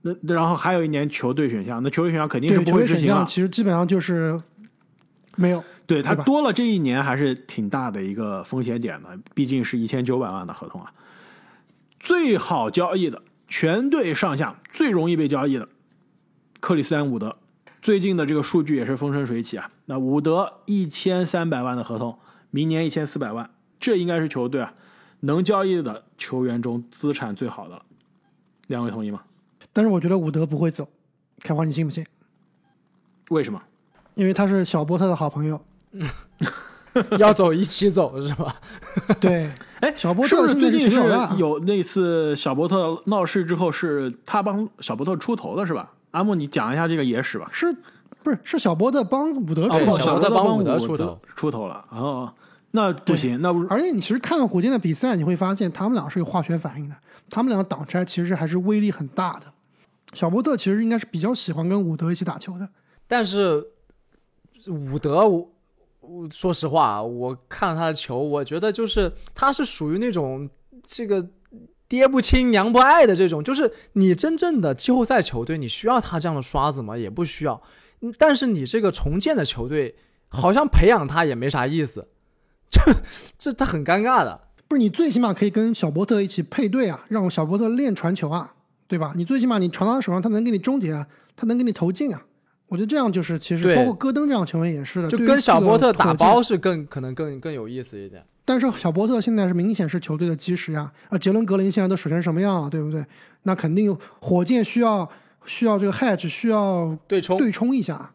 [0.03, 3.15] 那然后还有一年球队选项，那球队选项肯定是，不球队选会执行了。
[3.15, 4.39] 项其实基本上就是
[5.35, 5.63] 没有。
[5.85, 10.93] 对他多了这一年还是挺大的一个风险点的，毕竟是一千九百万的合同啊。
[11.99, 15.67] 最好交易的全队上下最容易被交易的
[16.59, 17.37] 克里斯丹伍德，
[17.81, 19.71] 最近的这个数据也是风生水起啊。
[19.85, 22.17] 那伍德一千三百万的合同，
[22.49, 24.73] 明年一千四百万，这应该是球队啊
[25.21, 27.85] 能交易的球员中资产最好的了。
[28.67, 29.21] 两位同意吗？
[29.73, 30.87] 但是我觉得伍德不会走，
[31.41, 32.05] 开花你信不信？
[33.29, 33.61] 为什么？
[34.15, 35.59] 因为他是小波特的好朋友。
[37.17, 38.55] 要走一起走是吧？
[39.19, 39.49] 对，
[39.81, 40.99] 哎，小波特最近是
[41.37, 45.91] 有那次小波特闹事之后，是他帮小波特出头的是吧？
[46.11, 47.49] 阿木，你讲一下这个野史吧。
[47.51, 47.75] 是
[48.21, 50.03] 不是是小波特帮伍德出头的？
[50.03, 51.83] 小波特帮帮伍德出出头出头了。
[51.89, 52.31] 哦，
[52.69, 56.95] 那不行，那不而且你其实看火箭的比赛，你会发现他们俩是有化学反应的，
[57.31, 59.45] 他们两个挡拆其实还是威力很大的。
[60.13, 62.69] 小波特其实应该是比较喜欢跟伍德一起打球的。
[63.07, 63.71] 但是
[64.67, 65.51] 伍德，我
[66.01, 70.49] 我说实话，我看了他的球，我觉得就是他是属于那种
[70.83, 71.27] 这个
[71.87, 76.97] 爹不亲娘不爱的这种，就是你真正的季后赛球队，你需要他这样的刷子吗？
[76.97, 77.61] 也不需要。
[78.01, 79.95] 嗯但是你这个重建的球队，
[80.27, 82.07] 好像培养他也没啥意思，
[82.69, 82.81] 这
[83.37, 84.47] 这他很尴尬的。
[84.67, 88.55] 不是你最起码可以跟小波特一起配对啊，让小波特练传球啊，
[88.93, 89.11] 对吧？
[89.15, 92.21] 你最起码你传到他手上，他能给你终结啊，他能给你投进啊。
[92.67, 98.23] 我觉得这样就是其实包括戈登这样的球员也是的，就跟小波特打包是更可能更更有意思一点。
[98.45, 103.03] 但是小波特现在是明显是球队的基石呀，啊，杰伦格林现在都水成什么样了，对不对？
[103.43, 105.09] 那肯定火箭需要
[105.45, 108.11] 需要这个 hedge 需要对冲对冲一下。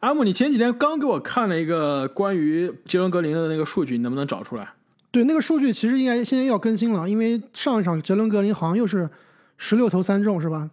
[0.00, 4.68] 阿木，你前几天刚给我看了一个关于杰伦格林的那个数据，你能不能找出来？
[5.10, 9.08] 对那个数据其实应该现在要更新了，因为上一场杰伦格林好像又是
[9.56, 10.70] 十六投三中是吧？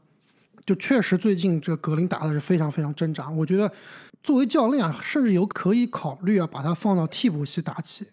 [0.66, 3.72] 就确实最近这个格林打的是非常非常挣扎，我觉得
[4.22, 8.06] 作为教练啊，甚至有可以考虑啊，把他放到替补席打起。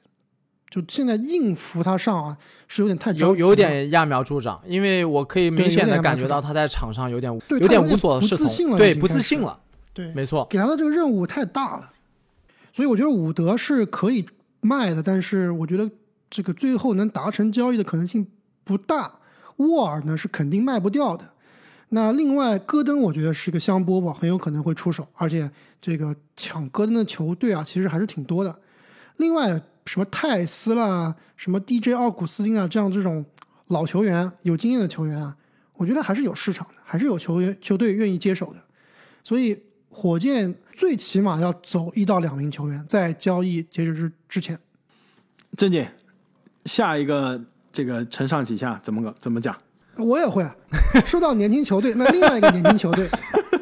[0.71, 9.61] 就现在硬扶他上啊，是有点太有有点揠苗助长，因为我可以明显的感觉到他在场上有点对有点无所适从，自信了对，不自信了，
[9.93, 11.93] 对没错，给他的这个任务太大了，
[12.73, 14.27] 所以我觉得伍德是可以
[14.61, 15.91] 卖的，但是我觉得
[16.31, 18.27] 这个最后能达成交易的可能性
[18.65, 19.15] 不大。
[19.59, 21.25] 沃尔呢是肯定卖不掉的。
[21.91, 28.59] 那另外戈登，我觉得是一个香饽饽，很有可能会出手，而且这个抢戈登的球队啊，其实还是挺多的。
[29.17, 33.25] 另外什么泰斯啦，什么 DJ 奥古斯丁啊，这样这种
[33.69, 35.35] 老球员、有经验的球员啊，
[35.75, 38.63] 我觉得还是有市场的，还是有球员球队愿意接手的。
[39.25, 39.59] 所以
[39.91, 44.59] 火箭最起码要走一到两名球员，在交易截止之之前。
[45.57, 45.91] 郑姐，
[46.67, 49.57] 下一个这个承上启下怎么个怎么讲？
[49.97, 50.55] 我也会啊
[51.05, 53.09] 说到年轻球队，那另外一个年轻球队，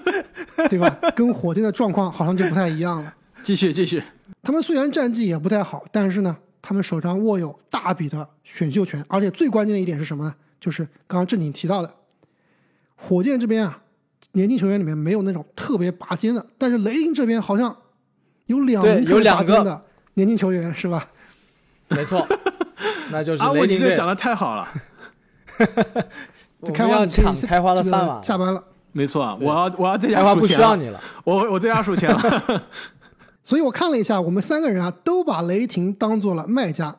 [0.68, 0.94] 对吧？
[1.14, 3.14] 跟火箭的状况好像就不太一样了。
[3.42, 4.02] 继续继续，
[4.42, 10.34] 他们虽然战绩也不太好，但是呢，他们手上握有大笔的选秀权，而且最关键的一点是什么呢？
[10.60, 11.94] 就是刚刚正经提到的，
[12.96, 13.80] 火箭这边啊，
[14.32, 17.74] 年轻球员里面没有那种特别拔尖的，但是雷霆这边好像
[18.46, 21.08] 有两对名有两个的年轻球员，是吧？
[21.88, 22.26] 没错，
[23.10, 24.68] 那就是阿木，雷你这讲的太好了，
[26.60, 28.62] 我们要开花抢 开花的饭碗，下班了。
[28.92, 31.00] 没错，我要我要在家开花不需数钱了，要你了。
[31.24, 32.62] 我我在家数钱了。
[33.44, 36.96] 所以我看了一下，我们三个人啊都把雷霆当做了卖家，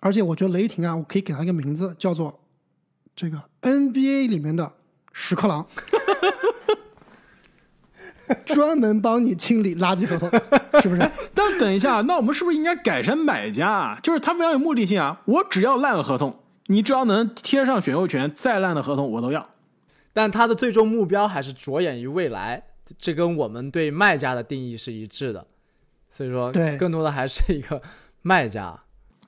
[0.00, 2.40] 而且我觉得雷霆啊，我可以给他一个名字，叫做
[3.14, 4.70] 这个 NBA 里面的
[5.12, 5.66] 屎壳郎，
[8.46, 10.28] 专门帮你清理垃圾合同，
[10.82, 11.10] 是不是？
[11.34, 13.98] 但等一下，那我们是不是应该改成买家啊？
[14.02, 15.20] 就是他非常有目的性啊！
[15.24, 19.48] 我只要烂合同，你只要能贴上选秀权，再烂的合同我都要。
[20.12, 22.64] 但他的最终目标还是着眼于未来，
[22.96, 25.46] 这跟我们对卖家的定义是一致的。
[26.10, 27.80] 所以说，对更多的还是一个
[28.22, 28.78] 卖家。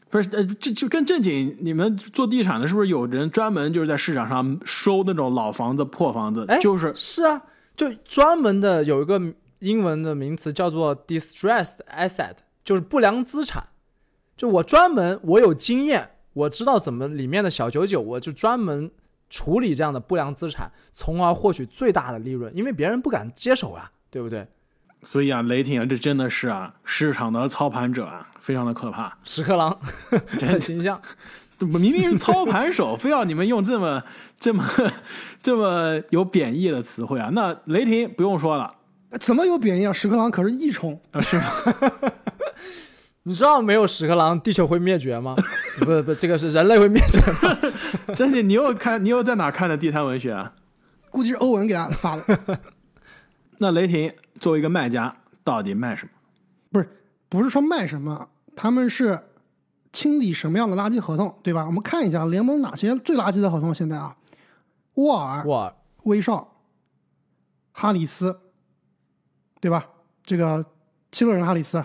[0.09, 6.45] 不是，呃，这就跟正经你们做地产的，是不是有人专门就是在市场上收那种老房子、破房子？
[6.49, 7.41] 哎就是是啊，
[7.81, 9.19] 就专门的有一个
[9.61, 13.69] 英文的名词叫做 distressed asset，就是不良资产。
[14.37, 18.91] 就我专门我有经验，我知道怎么里面的小九九，我就专门
[19.31, 24.47] 处理这样的不良资产，从而获取最大的利润，因为别人不敢接手啊，对不对？
[25.03, 29.17] 所以啊，雷霆啊，这真的是啊，市场的操盘者啊，非常的可怕。
[29.25, 29.81] 屎壳郎
[30.39, 31.01] 真很形象，
[31.67, 34.03] 明明是操盘手， 非要你们用这么
[34.39, 34.65] 这么
[35.43, 37.31] 这么有贬义的词汇啊？
[37.33, 38.75] 那雷霆不用说了，
[39.21, 39.93] 怎么有贬义啊？
[39.93, 41.45] 屎壳郎可是益虫，啊是吗？
[43.25, 45.37] 你知道没有屎壳郎，地球会灭绝吗？
[45.79, 47.59] 不不，这个是人类会灭绝吗？
[48.17, 50.53] 真的，你又看你又在哪看的地摊文学啊？
[51.11, 52.61] 估计是欧文给他发的。
[53.59, 56.11] 那雷霆作为一个卖家，到底卖什么？
[56.73, 56.89] 不是
[57.29, 59.21] 不是说卖什么，他们是
[59.93, 61.67] 清理什么样的垃圾合同，对吧？
[61.67, 63.75] 我们看一下联盟哪些最垃圾的合同。
[63.75, 64.17] 现在啊，
[64.95, 65.75] 沃尔、沃尔，
[66.05, 66.57] 威少、
[67.73, 68.39] 哈里斯，
[69.61, 69.87] 对吧？
[70.25, 70.65] 这个
[71.11, 71.85] 七六人哈里斯，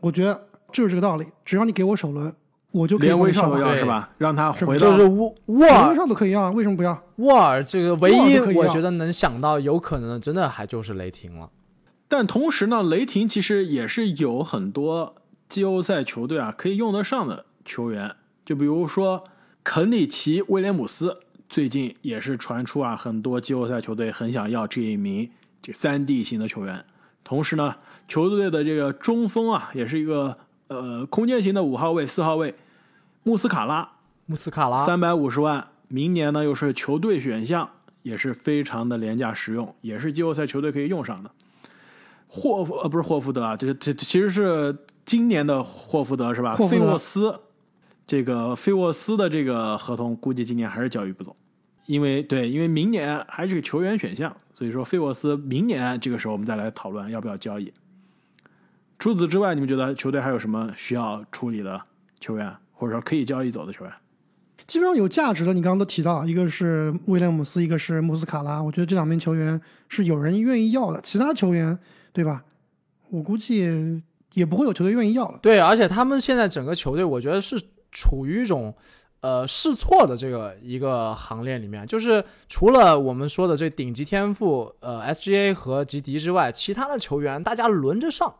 [0.00, 1.26] 我觉得就是这个道理。
[1.44, 2.34] 只要你给我首轮，
[2.70, 4.10] 我就可以连威少都要是吧？
[4.16, 7.02] 让他回到就是沃沃尔威少都可以要，为什么不要？
[7.16, 11.50] 沃尔这个唯一我觉得能想到有可能的，真的还就是雷霆了。
[12.08, 15.14] 但同时呢，雷霆其实也是有很多
[15.48, 19.24] 季后赛球队啊可以用得上的球员，就比如说
[19.62, 25.30] 肯里奇·威廉姆斯，最近也是传出啊，很多季后赛球队很想要这一名
[25.62, 26.84] 这三 D 型的球员。
[27.24, 27.74] 同时呢，
[28.06, 32.54] 球队的这个中锋啊，也是一个呃空间型的五号位、四号位，
[33.24, 33.88] 穆斯卡拉，
[34.26, 37.68] 穆斯卡拉三百五十万，明年呢又是球队选项，
[38.02, 41.30] 也是非常的廉价实用，也是季后赛球队可以用上的。
[42.28, 44.76] 霍福呃不是霍福德啊，这这其实是
[45.06, 46.54] 今年的霍福德是吧？
[46.54, 47.40] 霍福德菲沃斯，
[48.06, 51.34] 这个菲沃斯的这个合同估计今年还是交易不走，
[51.86, 57.72] 因为对，因为明年还是个球员选项，所以说菲沃斯明年这个时候我们再来讨论要不要交易。
[58.98, 61.80] 除此之外，你们觉得球队还有什么需要处理的
[62.18, 63.92] 球员，或者说可以交易走的球员？
[64.66, 71.78] 基本上有价值的，你刚刚都提到，一个是威廉姆斯，一个是穆斯卡拉，我觉得这两名球员是有人愿意要的，其他球员
[72.12, 72.42] 对吧？
[73.10, 74.02] 我估计
[74.36, 75.38] 也不会有球队愿意要了。
[75.40, 77.58] 对，而且他们现在整个球队，我觉得是
[77.90, 78.74] 处于一种
[79.22, 88.32] 呃试错的这个一个行列里面，就是除了我们说的这顶级天赋呃 SGA 和吉迪之外，其他的球员大家轮着上，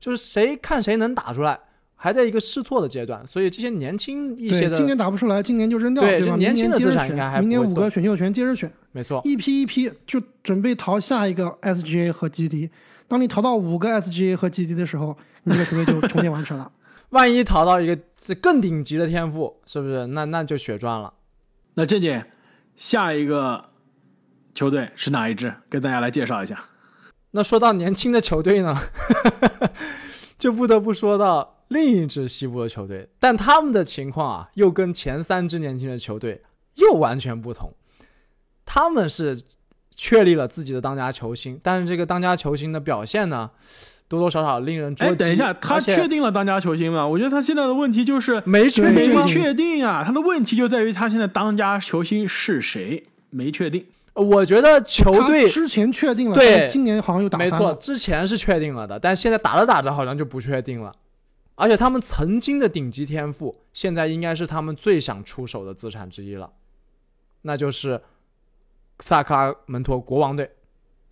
[0.00, 1.60] 就是谁看谁能打出来，
[1.94, 6.08] 还在一个试错的阶段，所以这些年轻一些，的，今年打不出来，今年就扔掉，吧？
[6.08, 12.68] 对就年轻的接着资产应该还选，明年五个选秀权接着选，没错，一批一批就准备淘下一个 SGA 和吉迪。
[13.06, 16.70] 当你淘到五个 SGA 和 GD 的时候，你这个球队就重建完成了。
[17.10, 20.06] 万一淘到一个是更顶级的天赋，是不是？
[20.08, 21.12] 那那就血赚了。
[21.74, 22.24] 那郑姐，
[22.74, 23.70] 下一个
[24.54, 25.54] 球队是哪一支？
[25.68, 26.64] 跟大家来介绍一下。
[27.32, 28.76] 那说到年轻的球队呢，
[30.38, 36.42] 就不得不说到另一支西部的球队，但他们的情况啊，又跟前三支年轻的球队
[36.74, 37.72] 又完全不同。
[38.64, 39.40] 他们是
[39.96, 43.50] 确立了自己的当家球星，但是这个当家球星的表现呢，
[44.08, 45.16] 多多少少令人捉哎，急。
[45.16, 47.06] 等一下，他确定了当家球星吗？
[47.06, 49.26] 我觉得他现在的问题就是没确定吗？
[49.26, 50.02] 确定啊。
[50.04, 53.86] 他的问题就在于他现在当家球星是谁没确定。
[54.14, 60.94] 我觉得球队之前确定了，对今年好像又打没错，之前是确定了的，但现在打着打着好像就不确定了。
[61.56, 66.50] 而且他们曾经的顶级天赋，现在应该是他们最想出手的资产之一了，
[67.42, 68.00] 那就是
[69.06, 70.50] 萨克拉门托国王队。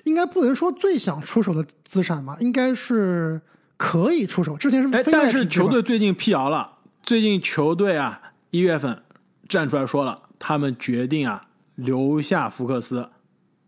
[0.05, 3.39] 应该不能说最想出手的资产吧，应该是
[3.77, 4.57] 可以出手。
[4.57, 9.03] 之前是哎，非但是球队最近辟谣了，最近球队啊一月份
[9.47, 13.11] 站出来说了，他们决定啊留下福克斯，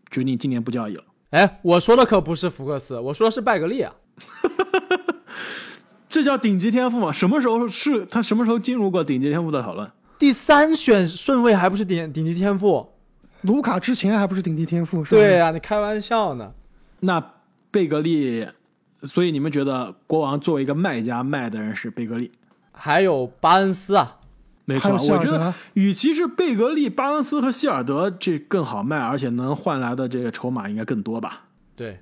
[0.09, 1.03] 决定今年不交易了。
[1.29, 3.93] 哎，我说的可不是福克斯，我说的是拜格利啊。
[6.09, 7.11] 这叫顶级天赋吗？
[7.11, 9.87] 什么时候是他什么时候进入过顶级天赋的讨论？
[10.17, 12.94] 第三选顺位还不是顶顶级天赋？
[13.45, 15.21] 卢卡之前还不是顶级天赋，是吧？
[15.21, 16.51] 对啊呀、你开玩笑呢。
[17.01, 17.23] 那
[17.71, 18.47] 贝格利，
[19.03, 22.31] 所以你们觉得国王作为一个卖家卖的人是贝格利？
[22.71, 24.17] 还有巴恩斯啊，
[24.65, 31.43] 没错，我觉得，与其是贝格利、巴恩斯和希尔德，这更好卖，而且能换来的这个筹码应该更多吧？
[31.75, 31.99] 对，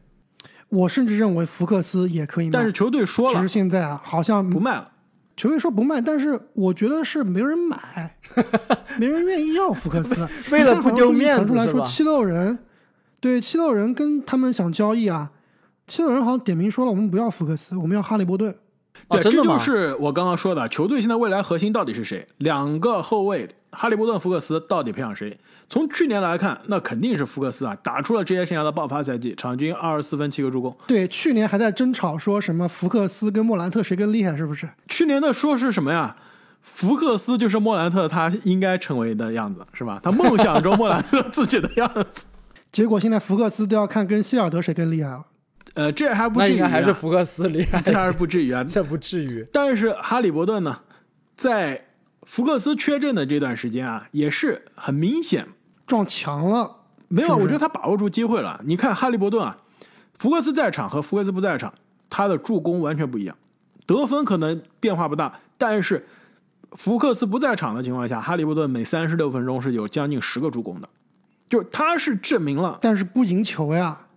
[0.70, 4.93] 我甚至认为福克斯也可以卖，但是球队说了只是现在啊，好像不卖了，
[5.36, 8.18] 球队说不卖，但是我觉得是没人买，
[9.00, 10.28] 没人愿意要福克斯。
[10.52, 12.60] 为了不丢面子是吧说七六人，
[13.20, 15.32] 对七六人跟他们想交易啊，
[15.88, 18.56] 七六人好像点名说了，我们不要福克斯，我们要哈利波顿。
[19.08, 19.58] 哦，对，这就？
[19.60, 22.28] 是我刚刚说的，球队现在未来核心到底是谁？
[22.38, 25.38] 两个后卫，哈利波顿、福克斯到底培养谁？
[25.70, 30.76] 从去年来看，那肯定是福克斯啊，打出了职业生涯的爆发赛季，场均二十四分、七个助攻。
[30.86, 34.70] 对，去年还在争吵说什么福克斯跟莫兰特谁更厉害，是不是？
[34.88, 36.16] 去年的说是什么呀？
[36.62, 40.00] 福克斯就是莫兰特他应该成为的样子，是吧？
[40.04, 42.26] 他梦想中莫兰特自己的样子。
[42.72, 45.26] 结果现在福克斯都要看跟希尔德谁更厉害了。
[45.74, 48.64] 呃，这还不至于、啊，应该还是福克斯厉害， 这还是不至于啊。
[48.64, 49.46] 这不至于。
[49.52, 50.80] 但是哈利伯顿呢，
[51.36, 51.86] 在
[52.24, 55.48] 福克斯缺阵的这段时间啊，也是很明显
[55.86, 56.78] 撞墙了。
[57.08, 58.62] 没有，是是我觉得他把握住机会了。
[58.66, 59.58] 你看哈利伯顿啊，
[60.18, 61.74] 福克斯在场和福克斯不在场，
[62.10, 63.36] 他的助攻完全不一样，
[63.86, 66.06] 得分可能变化不大，但是
[66.72, 70.90] 福克斯不在场的情况下，哈利伯顿每三十六分钟是有将近十个助攻的，
[71.50, 74.08] 就是他是证明了，但是不赢球呀，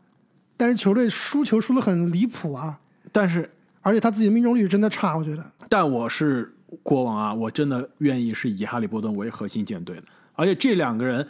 [0.56, 2.78] 但是球队输球输的很离谱啊，
[3.12, 3.50] 但是
[3.82, 5.44] 而且他自己的命中率真的差，我觉得。
[5.68, 6.52] 但我是
[6.82, 10.02] 国王啊，我真的愿意是以哈利伯顿为核心舰队的，
[10.34, 11.26] 而且这两个人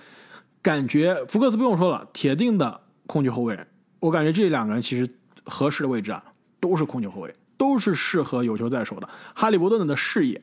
[0.63, 3.59] 感觉福克斯不用说了，铁定的控球后卫，
[4.01, 5.09] 我感觉这两个人其实
[5.45, 6.23] 合适的位置啊，
[6.61, 9.09] 都是控球后卫，都是适合有球在手的。
[9.35, 10.41] 哈利伯顿的视野，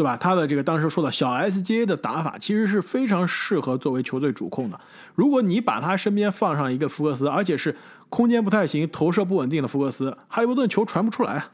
[0.00, 0.16] 对吧？
[0.16, 4.80] 他的这个当时说的小 SGA 的打法，其实是非常适合作为球队主控的。
[5.14, 7.76] 如果你把他身边放上一个福克斯，而且是
[8.08, 11.52] 空间不太行、投射不稳定的福克斯，哈利伯顿球传不出来啊。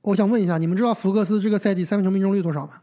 [0.00, 2.80] 我想问一下，你们知道福克斯这个赛季三分球命中率多少吗？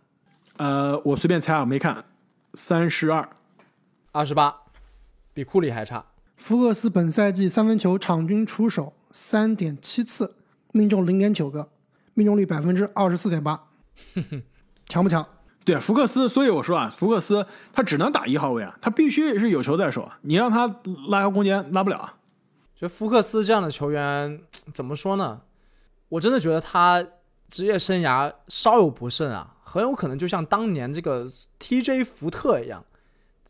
[0.55, 2.05] 呃，我随便猜啊，没看，
[2.53, 3.27] 三十二。
[4.13, 4.55] 二十八，
[5.33, 6.05] 比库里还差。
[6.37, 10.35] 福克斯本赛季三分球场均出手三点七次，
[10.71, 11.67] 命中零点九个，
[12.13, 13.65] 命中率百分之二十四点八，
[14.87, 15.25] 强不强？
[15.65, 20.65] 对福克斯，所以我说啊，福克斯他只能打一号位啊，他必须是有球在手啊，你让他
[21.09, 22.17] 拉开空间拉不了啊。
[22.75, 24.41] 觉得福克斯这样的球员
[24.73, 25.41] 怎么说呢？
[26.07, 27.05] 我真的觉得他
[27.47, 31.27] 职业生涯稍有不慎啊，很有可能就像当年这个
[31.59, 32.83] TJ 福特一样，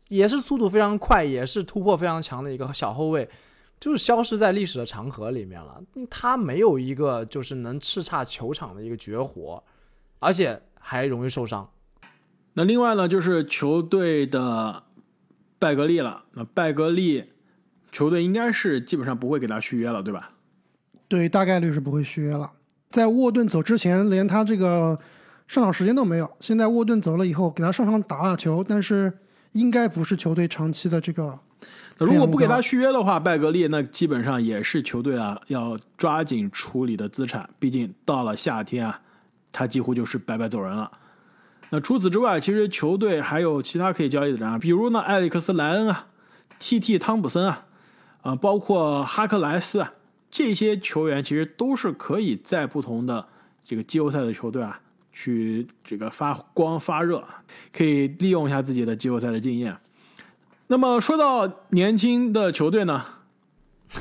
[0.08, 3.30] 也是速度非常快，也是突破非常强的一个小后卫，
[3.78, 5.80] 就是消失在历史的长河里面了。
[5.94, 9.62] 嗯他没有一个就是能叱咤球场的一个绝活，
[10.20, 11.68] 而且还容易受伤。
[12.54, 14.84] 那另外呢，就是球队的
[15.58, 16.24] 拜格利了。
[16.34, 17.24] 那拜格利
[17.90, 20.32] 球队应该是基本上不会给他续约了，对吧？
[21.08, 22.52] 对，大概率是不会续约了。
[22.90, 24.98] 在沃顿走之前，连他这个
[25.48, 26.30] 上场时间都没有。
[26.40, 29.12] 现在沃顿走了以后，给他上场打打球，但是
[29.52, 31.38] 应该不是球队长期的这个。
[31.98, 37.48] 那如果不给他续约的话，拜格利那基本上也是球队啊要抓紧处理的资产。
[37.58, 39.02] 毕竟到了夏天啊，
[39.52, 40.90] 他几乎就是白白走人了。
[41.70, 46.08] 那除此之外，其实球队还有其他可以交易的人啊，比如呢，艾里克斯·莱恩啊
[46.58, 46.98] ，T.T.
[46.98, 47.66] 汤普森啊，
[48.22, 49.92] 啊、包括哈克莱斯啊，
[50.30, 53.28] 这些球员其实都是可以在不同的
[53.64, 54.80] 这个季后赛的球队啊，
[55.12, 57.24] 去这个发光发热，
[57.72, 59.76] 可以利用一下自己的季后赛的经验。
[60.66, 63.04] 那么说到年轻的球队呢，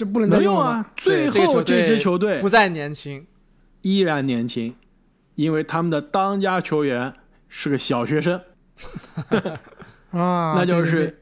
[0.00, 3.26] 这不能再用啊，最后这支球队不再年轻，
[3.82, 4.74] 依然年轻，
[5.34, 7.12] 因为他们的当家球员
[7.50, 8.40] 是个小学生，
[10.12, 11.20] 啊， 那就是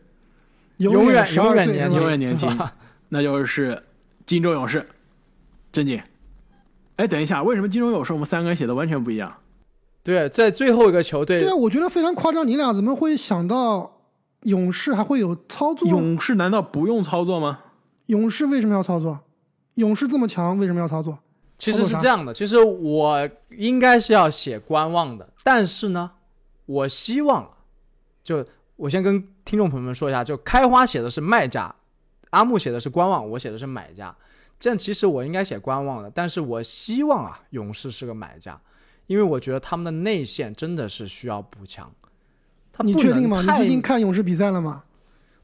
[0.76, 2.48] 永永远永远年轻永远年轻，
[3.10, 3.82] 那就是
[4.24, 4.86] 金州勇士，
[5.72, 6.00] 正经。
[6.94, 9.34] 哎，等一下，为什么金州勇士我们三个人写的完全不一样？
[10.04, 12.46] 对，在最后一个球队对啊，我觉得非常夸张。
[12.46, 14.02] 你俩怎么会想到
[14.44, 15.88] 勇士还会有操作？
[15.88, 17.58] 勇士难道不用操作吗？
[18.08, 19.18] 勇士为什么要操作？
[19.74, 21.18] 勇士这么强，为什么要操作？
[21.58, 26.10] 其实是这样的，其实我应该是要写观望的，但是呢，
[26.66, 27.48] 我希望，
[28.22, 28.44] 就
[28.76, 31.74] 我先跟听众朋友们说一下，就开花写的是卖家，
[32.30, 34.14] 阿木写的是观望，我写的是买家。
[34.58, 38.60] 这样其实我应该写观望的，但是我希望啊，勇士是个买家，
[39.06, 41.92] 因为我觉得他们的内线真的是需要补强。
[42.72, 43.40] 他你确定吗？
[43.42, 44.82] 你最近看勇士比赛了吗？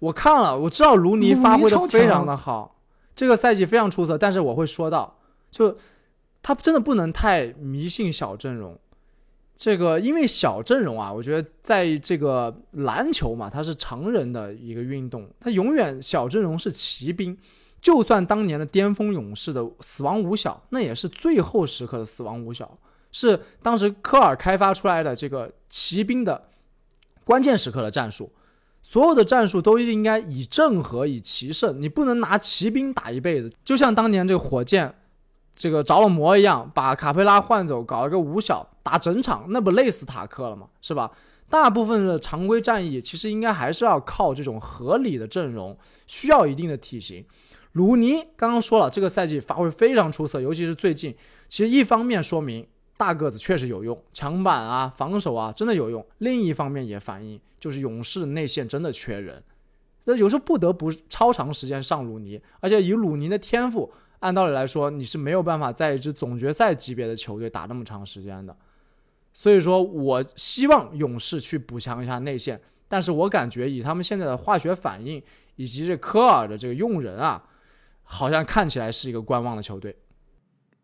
[0.05, 2.77] 我看了，我知道卢尼发挥的非常的好，
[3.17, 4.19] 这个赛季非常出色。
[4.19, 5.17] 但是我会说到，
[5.51, 5.75] 就
[6.43, 8.79] 他真的不能太迷信小阵容。
[9.57, 17.39] 这个因为小阵容啊，我觉得在这个篮球嘛，它是常人的一个运动，它永远小阵容是骑兵。
[17.81, 22.77] 就算当年的巅峰勇士的死亡五小，那也是最后时刻的死亡五小，
[23.13, 26.49] 是当时科尔开发出来的这个骑兵的
[27.25, 28.31] 关键时刻的战术。
[28.87, 33.51] 所有的战术都应该以正和以奇胜，你不能拿骑兵打一辈子。
[33.65, 34.95] 就像当年这个火箭，
[35.57, 40.69] 这个着了魔一样，把卡佩拉换走，搞一个五小打整场，那不累死塔克了吗？
[40.83, 41.11] 是吧？
[41.49, 45.75] 大部分的常规战役其实应该还是要靠这种合理的阵容，
[46.07, 47.25] 需要一定的体型。
[47.73, 51.17] 鲁尼刚刚说了，这个赛季发挥非常出色，尤其是最近，
[51.49, 52.67] 其实一方面说明
[52.97, 59.43] 大个子确实有用，抢板啊、防守啊真的有用；另一方面也反映就是勇士内线真的缺人，
[60.05, 68.57] 那有时候不得不超长时间上鲁尼，而且以鲁尼的天赋，按道理来说你是没有办法在一支总决赛级别的球队打那么长时间的。
[69.33, 75.21] 所以说我希望勇士去补强一下内线，但是我感觉以他们现在的化学反应
[75.57, 77.45] 以及这科尔的这个用人啊，
[78.05, 79.97] 好像看起来是一个观望的球队。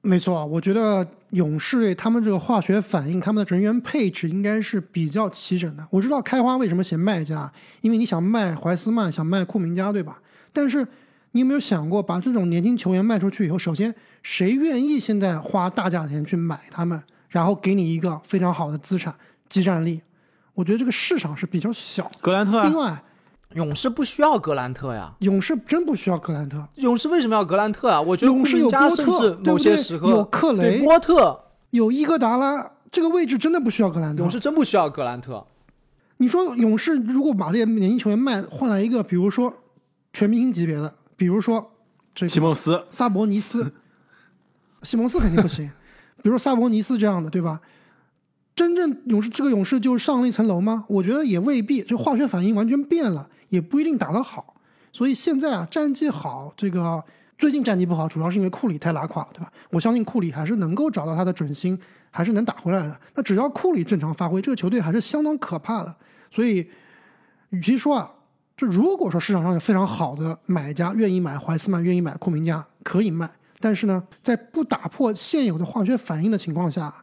[0.03, 5.87] 没错，我觉得勇士队他们这个化学反应，他们的人员配置应该是比较齐整的。
[5.91, 10.19] 我知道开花为什么写卖家，因为你想卖怀斯曼，想卖库明加，对吧？
[10.53, 10.87] 但是
[11.33, 19.15] 你有没有想过，把这种年轻球员卖出去以后，首先谁愿意现在花大价钱去买他们，然后给你一个非常好的资产
[19.51, 20.01] 基战力？
[20.55, 22.11] 我觉得这个市场是比较小。
[22.23, 23.03] 格兰特、啊，另外，
[23.55, 25.13] 勇士不需要格兰特呀。
[25.21, 26.67] 勇士真不需要格兰特。
[26.77, 28.01] 勇士为什么要格兰特啊？
[28.01, 34.23] 我觉得勇士有波特，甚至某些时刻有克雷、波特、有伊戈达拉，这个位置真的不需要格兰特。
[34.23, 35.45] 勇士真不需要格兰特。
[36.19, 39.53] 你说勇士如果把这些年轻球员卖，换来一个比如说
[40.13, 41.73] 全明星级别的，比如说
[42.15, 43.73] 这个西蒙斯、萨博尼斯，
[44.83, 45.71] 西蒙斯肯定不行。
[46.23, 47.61] 比如说萨博尼斯这样的，对吧？
[48.55, 50.85] 真正勇士这个勇士就上了一层楼吗？
[50.89, 53.31] 我觉得也未必，这化学反应完全变了。
[53.51, 54.55] 也不一定打得好，
[54.91, 57.05] 所以现在啊，战绩好，这个
[57.37, 59.53] 最近战绩不好，主要是因为库里太拉垮了，对吧？
[59.71, 61.79] 我相信库里还是能够找到他的准心，
[62.11, 63.01] 还是能打回来的。
[63.15, 65.95] 那只要库里正常发挥，这个球队还是相当可怕的。
[66.31, 66.71] 所以，
[67.51, 68.11] 与其说啊，
[68.57, 73.29] 就如果说市场上有非常好的买家愿意买怀斯曼，愿意买库明加，可以卖。
[73.59, 76.95] 但是呢，在不打破现有的化学反应的情况下，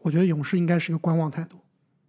[0.00, 1.58] 我觉得勇士应该是一个观望态度。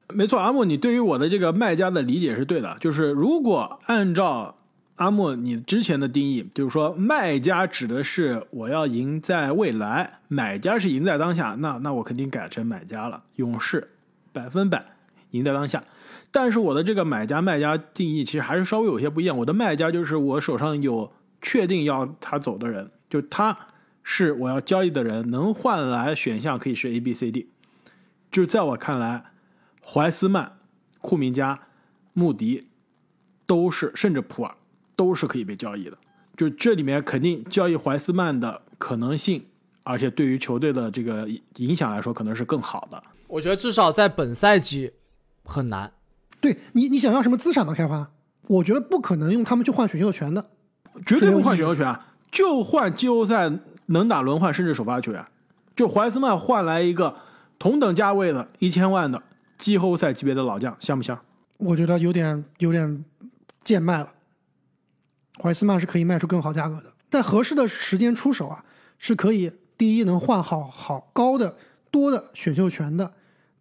[0.10, 2.78] 没错，阿莫，你对于我的这个卖家的理解是对的。
[2.80, 4.56] 就是如果按照
[4.96, 13.24] 阿莫你之前的定义，就是说卖家指的是我要赢在未来，买家是赢在当下，那那我肯定改成买家了。
[13.38, 13.90] 勇士
[14.32, 14.86] 百分百
[15.32, 15.84] 赢在当下，
[16.32, 19.36] 但是我的这个买家卖家定义其实还是稍微有些不一样。
[19.38, 23.58] 我的卖家就是我手上有确定要他走的人，就他
[24.04, 27.50] 是我要交易的人，能换来选项可以是 A、B、C、D，
[28.32, 29.24] 就是在我看来。
[29.86, 30.60] 怀斯曼、
[31.02, 31.60] 库明加、
[32.14, 32.68] 穆迪
[33.46, 34.56] 都是，甚至普尔
[34.96, 35.98] 都是可以被交易的。
[36.36, 39.46] 就这里面肯定交易怀斯曼的可能性，
[39.84, 41.28] 而且对于球队的这个
[41.58, 43.04] 影响来说，可能是更好的。
[43.28, 44.94] 我觉得至少在本赛季
[45.44, 45.92] 很难。
[46.42, 47.74] 对你，你想要什么资产吗？
[47.74, 48.10] 开发？
[48.48, 50.50] 我觉得不可能用他们去换选秀权的，
[51.06, 51.98] 绝对不换选秀权，
[52.32, 53.52] 就换季后赛
[53.88, 55.26] 能打轮换甚至首发球员。
[55.76, 57.16] 就怀斯曼换来一个
[57.58, 59.22] 同等价位的一千万的。
[59.64, 61.18] 季后赛级别的老将像不像？
[61.58, 63.06] 我觉得有点有点
[63.64, 64.12] 贱卖了。
[65.42, 68.66] 怀斯曼是可以卖出更好价格的，在合适的时间出手啊，
[68.98, 71.56] 是可以第一能换好好高的
[71.90, 73.14] 多的选秀权的，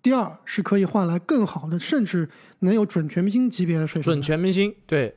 [0.03, 2.29] 第二是可以换来更好的，甚至
[2.59, 4.03] 能有准全明星级别的水平。
[4.03, 5.15] 准全明星，对，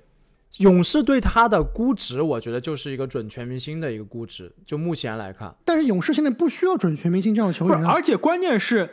[0.59, 4.53] 勇士对他的估值，我觉得就是一个准全明星的一个估值。
[4.67, 8.87] 就目前来看，但是勇士现在不需要准全明星这样的球员，而且关键是。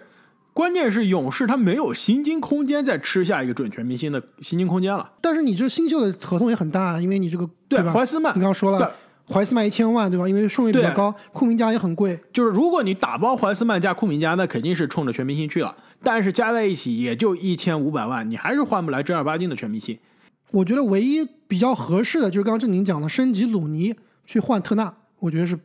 [0.55, 5.11] 关键是勇士他没有薪金空间再吃下一个准全明星的薪金空间了。
[5.21, 7.93] 但是你这新秀的合同也很大，因为你这个对吧？
[7.93, 8.93] 怀斯曼，你刚刚说了，
[9.27, 10.29] 怀斯曼一千万对吧？
[10.29, 12.21] 因为顺位比较高，库明加也很贵。
[12.33, 15.75] 就是如果你打包怀斯曼加库明加，那肯定是冲着全明星去了。
[16.03, 19.99] 但是加在一起也就一千五百万，你还是换不来正儿八经的全明星。
[20.51, 23.95] 我觉得唯一比较合适的就是刚刚正经讲的升级鲁尼
[24.27, 25.59] 去换特纳，我觉得是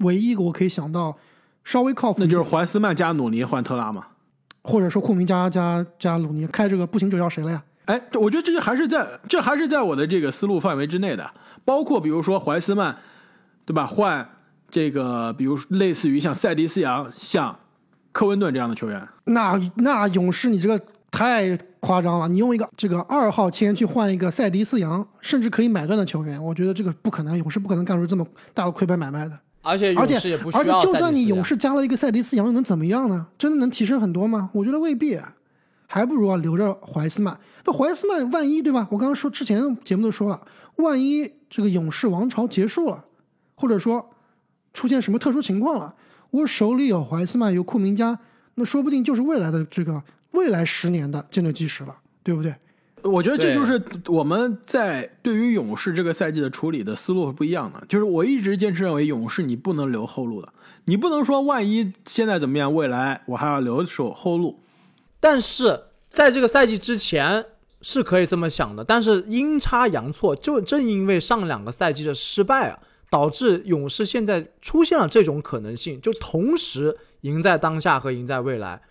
[0.00, 1.16] 唯一一个我可以想到
[1.64, 2.18] 稍微靠谱。
[2.20, 4.08] 那就是怀斯曼加鲁尼换特纳嘛？
[4.66, 7.62] 或者说库明加加加鲁尼开这个步行者要谁了呀？
[7.86, 11.30] 哎，我觉得这还是在这还是在我的这个思路范围之内的。
[11.64, 12.96] 包括比如说怀斯曼，
[13.64, 13.86] 对吧？
[13.86, 14.28] 换
[14.68, 17.56] 这个，比如类似于像塞迪斯杨、像
[18.10, 19.08] 科温顿这样的球员。
[19.24, 29.38] 那那勇士你这个太夸张了，你用一个这个二号签去换一个塞迪斯杨，甚至可以买断的球员，我觉得这个不可能，勇士不可能干出这么大的亏本买卖的。
[29.66, 30.14] 而且而且
[30.52, 33.26] 而且，就算你勇士加了一个赛迪斯杨，又能怎么样呢？
[33.36, 34.48] 真的能提升很多吗？
[34.52, 35.18] 我觉得未必，
[35.88, 37.36] 还不如啊留着怀斯曼。
[37.64, 38.86] 那怀斯曼万一对吧？
[38.92, 40.40] 我刚刚说之前节目都说了，
[40.76, 43.04] 万一这个勇士王朝结束了，
[43.56, 44.08] 或者说
[44.72, 45.94] 出现什么特殊情况了，
[46.30, 48.16] 我手里有怀斯曼，有库明加，
[48.54, 50.00] 那说不定就是未来的这个
[50.30, 52.54] 未来十年的战略基石了，对不对？
[53.06, 57.82] 我觉得这就是我们在对于勇士这个赛季的处理的思路是不一样的。
[57.88, 60.52] 就是我一直坚持认为，勇士你不能留后路的，
[60.86, 64.60] 你不能说万一现在怎么样，未来我还要留守后路。
[65.20, 67.44] 但是在这个赛季之前
[67.80, 72.78] 是可以这么想的，但是阴差阳错，就正因为上两个赛季的失败啊，
[73.10, 78.82] 导致勇士现在出现了这种可能性，就同时赢在当下和赢在未来。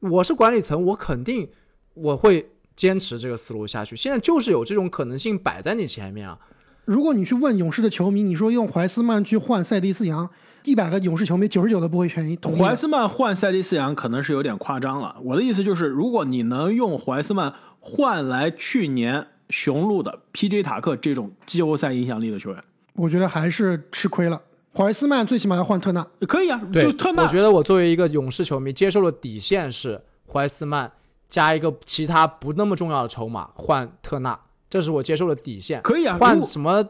[0.00, 1.48] 我是管理层，我肯定
[1.94, 2.50] 我会。
[2.76, 6.38] 坚持这个思路下去，现在就是有这种可能性摆在你前面啊。
[6.84, 10.28] 如果你去问勇士的球迷，你说用怀斯曼去换塞迪斯杨，
[10.64, 12.58] 一百个勇士球迷九十九都不会愿意同意。
[12.58, 15.14] 怀斯曼换塞迪斯杨可能是有点夸张了。
[15.22, 20.62] 我的意思就是，如果你能用怀斯曼换来去年雄鹿的 P.J.
[20.62, 22.64] 塔克这种季后赛影响力的球员，
[22.94, 24.40] 我觉得还是吃亏了。
[24.74, 30.90] 怀斯曼最起码要换特纳，可以啊，对就特，纳我觉得我作为一个勇士球迷，接受的底线是怀斯曼
[31.30, 35.80] 加一个其他不那么重要的筹码换特纳，这是我接受的底线。
[35.80, 36.84] 可以啊，换什么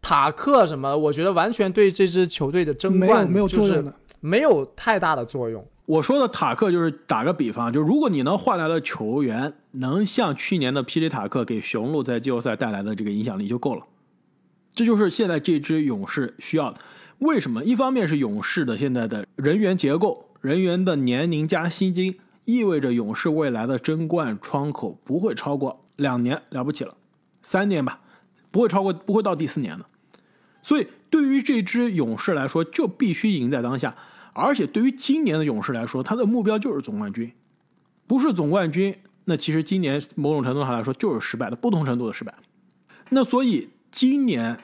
[0.00, 3.94] 塔克什么，我觉得完全对这支球队的争冠没有作用的。
[4.20, 5.66] 没有太大的作用。
[5.84, 13.82] 我说的塔克就是打个比方，就如果你能换来的球员能像去年的 PJ 塔克给雄鹿在季后赛带来的这个影响力就够了，
[14.72, 16.78] 这就是现在这支勇士需要的。
[17.18, 17.64] 为什么？
[17.64, 26.96] 一方面是勇士的现在的人员结构、人员的年龄加薪金，意味着勇士未来的争冠窗口不会超过两年，了不起了，
[27.42, 28.00] 三年吧，
[28.50, 29.84] 不会超过，不会到第四年的。
[30.62, 33.96] 所以对于这支勇士来说，就必须赢在当下。
[34.32, 37.30] 而且对于今年的勇士来说，他的目标就是总冠军，
[38.06, 42.34] 不是总冠军，那其实今年某种程度上来说就是失败的，不同程度的失败。
[43.10, 44.58] 那所以今年，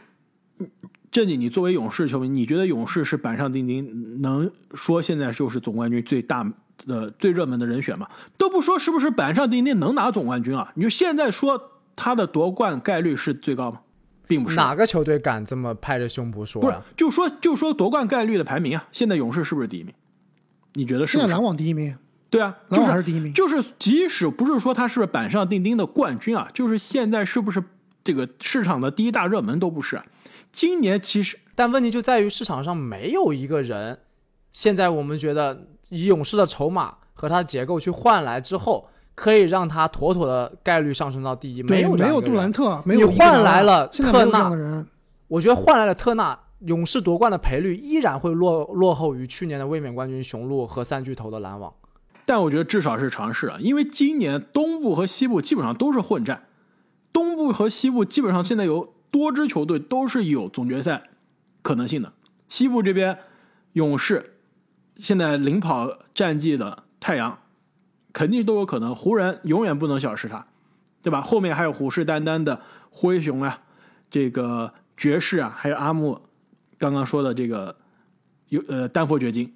[0.58, 0.70] 嗯
[1.10, 6.50] 正经，你作为勇士球迷，你觉得勇士是板上钉钉，能说现在就是总冠军最大
[6.86, 8.08] 的、最热门的人选嘛？
[8.36, 13.80] 都不说是不是板上钉钉能拿总冠军啊，你就现在说他的夺冠概率是最高吗？
[14.26, 14.56] 并不是。
[14.56, 19.94] 哪个球队敢这么拍着胸脯说不是？，就说就说夺冠概率的排名啊，现在勇士是不是第一名？
[20.74, 21.42] 你觉得是不是现在篮？
[21.42, 21.96] 网第一名，
[22.30, 23.32] 对啊，篮就是网还是第一名。
[23.32, 27.62] 就是，即使不是说他是不是板上钉钉的冠军啊，就是现在是不是
[28.04, 30.04] 这个市场的第一大热门都不是啊。
[30.52, 33.98] 今年其实但问题就在于市场上没有一个人，
[34.50, 41.62] 现在我们觉得以勇士的筹码和他的结构去换来之后，可以让他妥妥的概率上升到第一。
[41.62, 44.86] 没，有没有杜兰特，没你换来了特纳。
[45.26, 51.72] 我觉得换来了特纳，勇士夺冠的赔率依然会落落后于去年的卫冕冠军雄鹿和三巨头的篮网。
[52.24, 56.44] 但我觉得至少是尝试啊，因为今年东部和西部基本上都是混战，
[57.12, 61.02] 东部和西部基本上现在有多支球队都是有总决赛
[61.62, 62.12] 可能性的。
[62.48, 63.18] 西部这边，
[63.72, 64.37] 勇士
[64.98, 67.38] 现在领跑战绩的太阳
[68.12, 70.46] 肯定都有可能，湖人永远不能小视他，
[71.02, 71.20] 对吧？
[71.20, 73.62] 后面还有虎视眈眈的灰熊啊，
[74.10, 76.20] 这个爵士啊，还有阿木
[76.76, 77.76] 刚刚说的这个
[78.48, 79.54] 有呃丹佛掘金。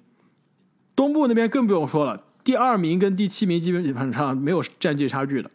[0.95, 5.51] 东部那边更不用说了，第二名跟第七名基本上没有战绩差距的，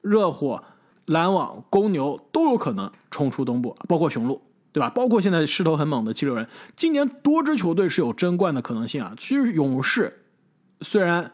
[0.00, 0.64] 热火、
[1.04, 4.90] 篮网、公牛都有可能冲出东部，包括雄鹿，对吧？
[4.90, 6.46] 包括现在势头很猛的七六人，
[6.76, 9.14] 今年多支球队是有争冠的可能性啊。
[9.16, 10.24] 其实勇士
[10.82, 11.32] 虽然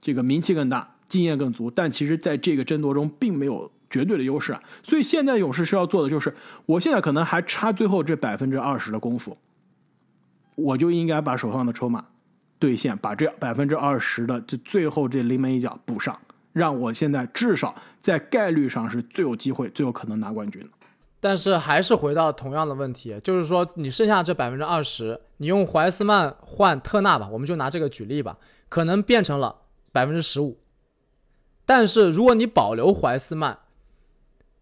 [0.00, 4.62] 这个名气更大，经验更足，但其实在这个争夺中并没有绝对的优势啊。
[4.82, 6.34] 所以现在勇士是要做的就是，
[6.66, 9.36] 我现在可能还差最后这百分之二十的功夫，
[10.54, 12.04] 我就应该把手上的筹码
[12.58, 16.18] 兑现，把这百分之二十的这最后这临门一脚补上，
[16.52, 20.68] 让我现在至少在概率上是最有机会、最有可能拿冠军的。
[21.20, 28.38] 但是还是回到同样的问题，就是说你剩下这百分之二十，你用怀斯曼换特纳吧，我们就拿这个举例吧，
[28.70, 29.62] 可能变成了
[29.92, 30.58] 百分之十五。
[31.66, 33.58] 但是如果你保留怀斯曼，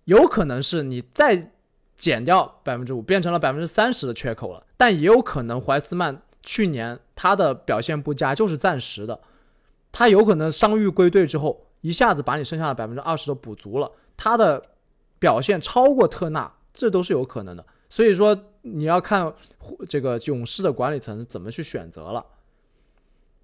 [0.04, 1.52] 有可能是你再
[1.94, 4.64] 减掉百分之五，变成了百分之三十的缺口了。
[4.76, 9.20] 但也有可能怀斯曼去年他的表现不佳就是暂时的，
[9.92, 14.62] 他有可能伤愈归队之后，一下子把你剩下的百分之二十都补足了，他的
[15.18, 17.64] 表现超过特纳，这都是有可能的。
[17.88, 19.32] 所以说你要看
[19.88, 22.24] 这个勇士的管理层怎么去选择了。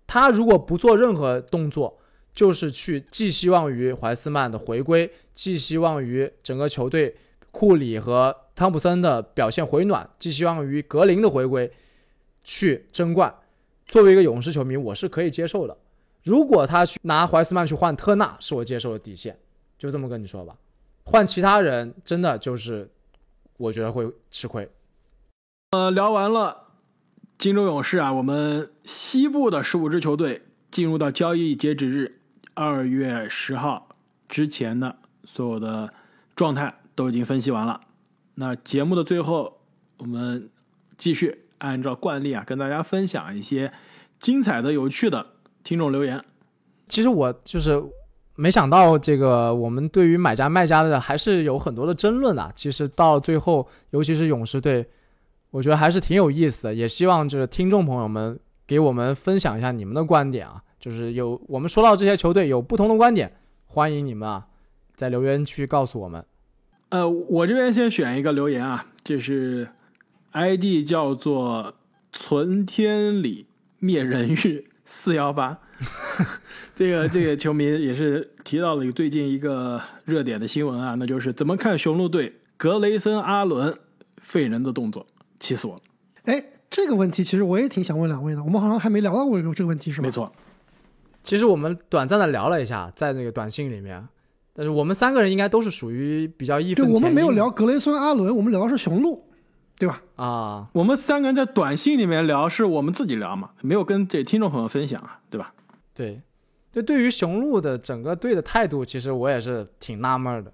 [0.06, 1.98] 他如果不做任何动作，
[2.34, 7.16] 就是去寄希望于怀斯曼的回归，寄希望于整个球队
[7.50, 11.72] 库里和汤普森的表现回暖，寄希望于格林的回归，
[12.44, 13.34] 去争冠。
[13.86, 15.76] 作为一个勇士球迷，我是可以接受的。
[16.22, 19.38] 如果他去拿怀斯曼去换特纳，是我接受的底线，
[19.78, 20.56] 就这么跟你说吧。
[21.04, 22.90] 换其他人，真的就是
[23.56, 24.68] 我觉得会吃亏。
[25.70, 26.68] 呃，聊完了
[27.36, 32.20] 金州勇士啊，我们西部的十五支球队进入到交易截止日
[32.54, 33.88] 二月十号
[34.28, 35.92] 之前的所有的
[36.36, 37.80] 状态都已经分析完了。
[38.36, 39.60] 那节目的最后，
[39.98, 40.48] 我们
[40.96, 43.72] 继续按照惯例啊，跟大家分享一些
[44.18, 46.24] 精彩的、有趣的听众留言。
[46.88, 47.82] 其实我就是
[48.36, 52.50] 没想到，这个我们对于买家卖家的还是有很多的争论啊。
[52.54, 54.84] 其实到最后，尤其是勇士队，
[55.50, 56.74] 我觉得还是挺有意思的。
[56.74, 60.62] 也希望就是听众朋友们给我们分享一下你们的观点啊。
[60.80, 63.32] 就是有我们说到这些球队有不同的观点，
[63.66, 64.46] 欢迎你们啊
[64.94, 66.24] 在留言区告诉我们。
[66.90, 69.68] 呃，我这边先选一个留言啊，这是
[70.32, 71.74] ID 叫做
[72.12, 73.46] “存天理
[73.78, 75.58] 灭人欲四幺八”，
[76.74, 83.76] 这个这个球迷也是提到了最近一个热点的新闻啊，那就是怎么看雄鹿队格雷森阿伦
[84.18, 85.06] 废人的动作，
[85.40, 85.80] 气死我了。
[86.24, 90.06] 哎，这个问题其实我也挺想问两位的，我们好像还没聊到过这个问题，是吗？
[90.06, 90.10] 没。
[90.10, 90.32] 错，
[91.22, 94.06] 其实我们短暂的聊了一下，在那个短信里面，
[94.54, 99.26] 但是我们三个人应该都是属于比较义对，我们没有聊格雷森阿伦，我们聊的是雄鹿，
[99.78, 100.00] 对吧？
[100.16, 105.52] 啊，我们三个人在短信里面聊，是我们自己聊嘛，没有跟这听众朋友分享啊，对吧？
[105.92, 106.20] 对，
[106.72, 110.52] 对，对于雄鹿的整个队的态度，其实我也是挺纳闷的，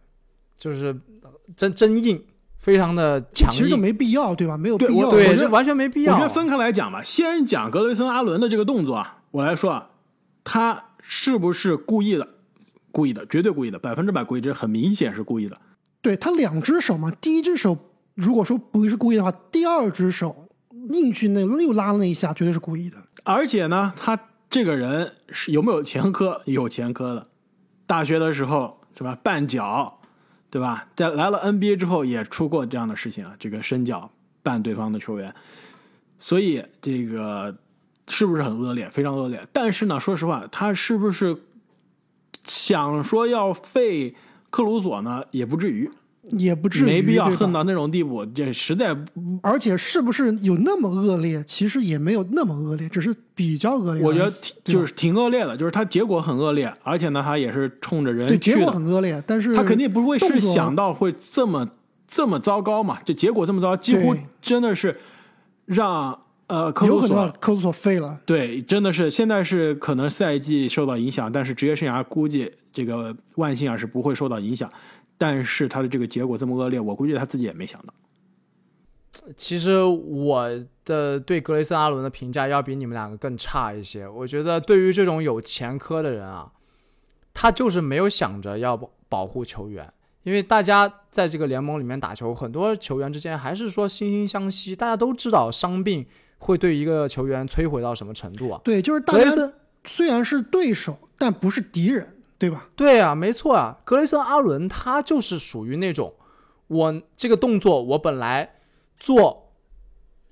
[0.59, 0.87] 就是
[1.23, 2.23] 呃真真硬，
[2.59, 4.57] 非常的强硬其实就，没必要，对吧？
[4.57, 5.11] 没有必要。
[5.11, 6.15] 对，我觉得这完全没必要。
[6.15, 9.91] 我觉得分开来讲吧，先讲格雷森阿伦的这个动作啊，我来说啊，
[10.45, 12.27] 他是不是故意的？
[12.93, 15.61] 故意的，绝对故意的，百分之百故意，这很明显是故意的。
[16.03, 17.77] 对他两只手嘛，第一只手
[18.21, 20.49] 如果说不是故意的话，第二只手
[20.93, 22.99] 硬去那又拉那一下，绝对是故意的。
[23.25, 24.19] 而且呢，他
[24.49, 26.43] 这个人是有没有前科？
[26.45, 27.27] 有前科的。
[27.87, 30.01] 大学的时候是吧，绊脚，
[30.51, 30.87] 对吧？
[30.95, 34.11] 在来了 NBA 之后也出过这样的事情啊，这个伸脚
[34.45, 35.35] 绊对方的球员，
[36.19, 37.57] 所以这个
[38.09, 38.89] 是不是很恶劣？
[38.91, 39.47] 非常恶劣。
[39.53, 41.37] 但是呢，说实话，他是不是
[42.45, 44.15] 想说要废
[44.51, 45.25] 克鲁索呢？
[45.31, 45.91] 也不至于，
[46.39, 48.25] 也不至于，没必要恨到那种地步。
[48.27, 48.97] 这实在
[49.43, 51.43] 而且是不是有那么恶劣？
[51.45, 54.03] 其实也没有那么恶劣，只是比较恶劣。
[54.03, 61.69] 我觉得挺就是挺恶劣的，就是他结果很恶劣，而且呢，他也是冲着人对结果，很恶劣，但是他肯定不会是想到会这么
[62.07, 64.97] 这么糟糕嘛，这结果这么糟，几乎真的是
[65.67, 68.19] 让呃科鲁有可能让索科鲁索废了。
[68.27, 74.71] 对，真的是现在是可能赛季受到影响，但是职业生涯估计这个万幸啊是不会受到影响，
[75.21, 77.93] 但是他的这个结果这么恶劣，我估计他自己也没想到。
[79.37, 80.49] 其实我
[80.83, 84.09] 的对格雷森阿伦的评价要比你们两个更差一些。
[84.09, 86.51] 我觉得对于这种有前科的人啊，
[87.35, 89.93] 他就是没有想着要保保护球员，
[90.23, 96.07] 因为大家在这个联盟里面打球，很多球员之间还是说惺惺相惜，大家都知道伤病
[96.39, 98.59] 会对一个球员摧毁到什么程度啊。
[98.65, 99.53] 对，就是大家
[99.85, 102.67] 虽然是对手，但不是敌人，对吧？
[102.75, 106.15] 对啊，没错啊，格雷森阿伦他就是属于那种，
[106.69, 108.55] 我这个动作我本来
[108.97, 109.53] 做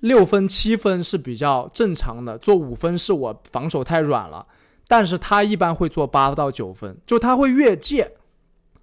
[0.01, 4.47] 六分七分是比较正常的，做五分是我防守太软了，
[4.87, 8.11] 但是他一般会做八到九分，就他会越界，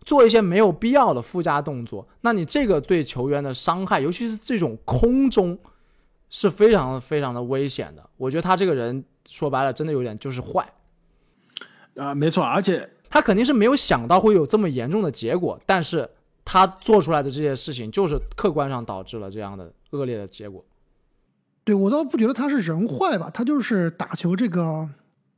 [0.04, 2.08] 做一些没有必要的附加动作。
[2.22, 5.58] 那你这个对球员的伤害，尤其是这种空中，
[6.30, 8.08] 是非常非常的危险的。
[8.18, 10.72] 我觉得他这个人说白了，真的有点就是坏。
[11.98, 16.10] 啊、没错，而且他肯定是没有想到会有这么严重的结果，但是
[16.44, 20.62] 他做出来的这些事情，就是客观上导致了这样的恶劣的结果。
[21.64, 24.90] 对我倒不觉得他是人坏吧，他就是打球这个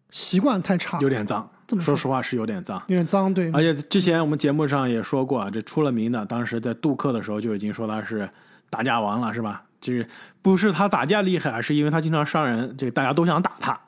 [0.10, 2.82] 习惯太差，有点脏这么，说说实话是有点脏。
[2.88, 3.32] 有点脏。
[3.32, 8.28] 对，而且之前我们节目上也说过啊，这出了名的，当时在杜克的时候就已经说他是
[8.72, 9.62] 打架王了，是吧？
[9.80, 10.08] 就是
[10.42, 13.80] 不是他打架厉害，而是因为他经常伤人，这个大家都想打他。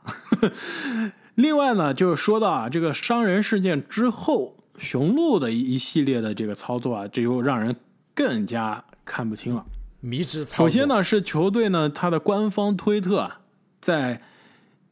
[1.39, 7.73] 另外呢，就是说到啊，这个伤人事件之后，雄鹿的一一系列的这个操作啊，这又让人
[8.13, 9.65] 更加看不清了。
[10.01, 10.67] 迷之操作。
[10.67, 13.39] 首先，呢，是球队呢，它的官方推特啊，
[13.79, 14.21] 在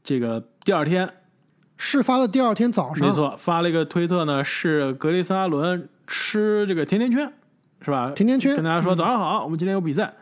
[0.01, 1.15] 这个第二天
[1.75, 7.29] 事发的第二天早上，没，错，发了一个推特呢，是格雷斯阿伦吃这个甜甜圈，
[7.81, 8.11] 是吧？
[8.11, 10.13] 甜甜圈跟大家说早上好，我们今天有比赛。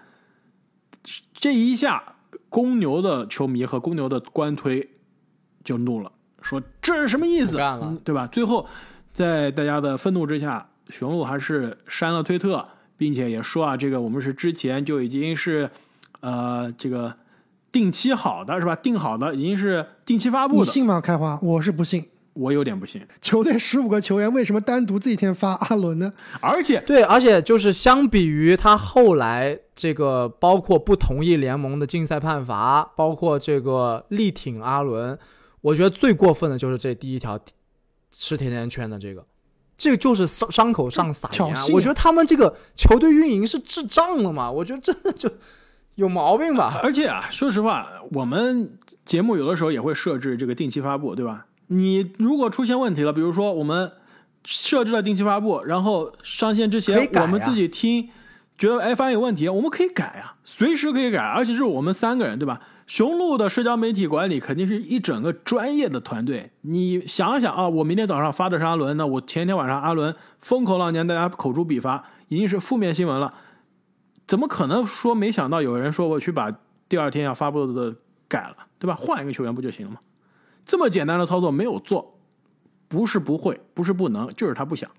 [1.36, 2.16] 这一下，
[2.50, 4.90] 公牛的球迷和公牛的官推
[5.64, 6.12] 就怒了，
[6.46, 8.28] 说这是什么意思干了嗯对吧？
[8.32, 8.68] 最后，
[9.12, 12.64] 在大家的愤怒之下，雄鹿还是删了推特，
[12.96, 15.68] 并且也说啊，这个我们是之前就已经是
[16.20, 17.12] 呃这个
[17.72, 18.76] 定期好的是吧？
[18.76, 21.02] 定好的已经是定期发布的，你信吗？
[21.02, 22.06] 开花，我是不信。
[22.34, 23.02] 我有点不信。
[23.22, 26.12] 球队十五个球员为什么单独这一天发阿伦呢？
[26.42, 35.18] 而且对，而且就是相比于他后来这个，包括不同意联盟的竞赛判罚，包括这个力挺阿伦，
[35.66, 37.40] 我觉得最过分的就是这第一条
[38.12, 39.26] 吃甜甜圈的这个，
[39.76, 44.52] 这个就是伤伤口上撒盐我觉得他们这个球队运营是智障了嘛？
[44.52, 45.28] 我觉得真的就
[45.96, 46.80] 有毛病吧。
[46.84, 51.48] 而且啊，说实话，我们节目有的时候也会设置这个定期发布，对吧？
[51.68, 53.92] 你如果出现问题了，比如说我们
[54.44, 58.10] 设置了定期发布，然后上线之前我们自己听，
[58.56, 62.62] 觉得哎发现有问题，我们可以改啊，随时可以改，而且是我们三个人，对吧？
[62.88, 66.52] 雄鹿的社交媒体管理肯定是一整个专业的团队。
[66.62, 73.34] 你想想啊，我明天早上发的是阿伦，那我前一天晚上阿伦风口浪尖，大家口诛笔伐，已经是负面新闻了。
[74.28, 76.52] 怎么可能说没想到有人说我去把
[76.88, 77.96] 第二天要发布的
[78.28, 78.96] 改了，对吧？
[78.96, 79.98] 换一个球员不就行了吗？
[80.64, 82.20] 这么简单的操作没有做，
[82.88, 84.90] 不是不会，不是不能，就是他不想。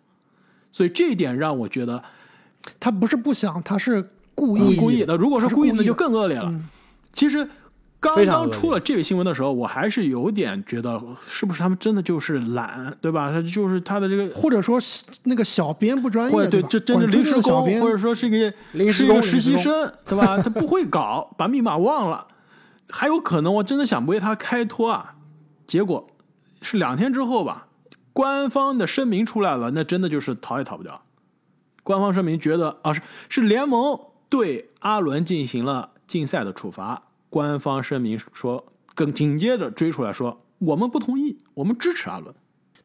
[0.73, 2.03] 所以这一点让我觉得
[2.81, 5.17] 他不是不想，他是故意故意的。
[5.17, 6.49] 如果是故意的，他是故意的就更恶劣了。
[6.49, 6.69] 嗯
[7.13, 7.49] 其实
[7.99, 13.33] 刚刚出了这个新闻的时候，我还是有点觉得，是不是他们真的就是懒，对吧？
[13.33, 14.79] 他就是他的这个，或者说
[15.25, 20.41] 那个小编不专业，或者对，吧这真是管推特临时工，或者说是一个临时工是一个实习生，对吧？
[20.41, 22.27] 他不会搞，把密码忘了，
[22.91, 25.15] 还有可能我真的想为他开脱啊，
[25.67, 26.09] 结果
[26.63, 27.67] 是两天之后吧，
[28.13, 31.03] 官方的声明出来了，那真的就是逃也逃不掉。
[31.83, 38.65] 官方声明觉得啊是是联盟对阿伦进行了禁赛的处罚，官方声明说，
[38.95, 42.35] 更紧接着追出来说我们不同意，我们支持阿伦。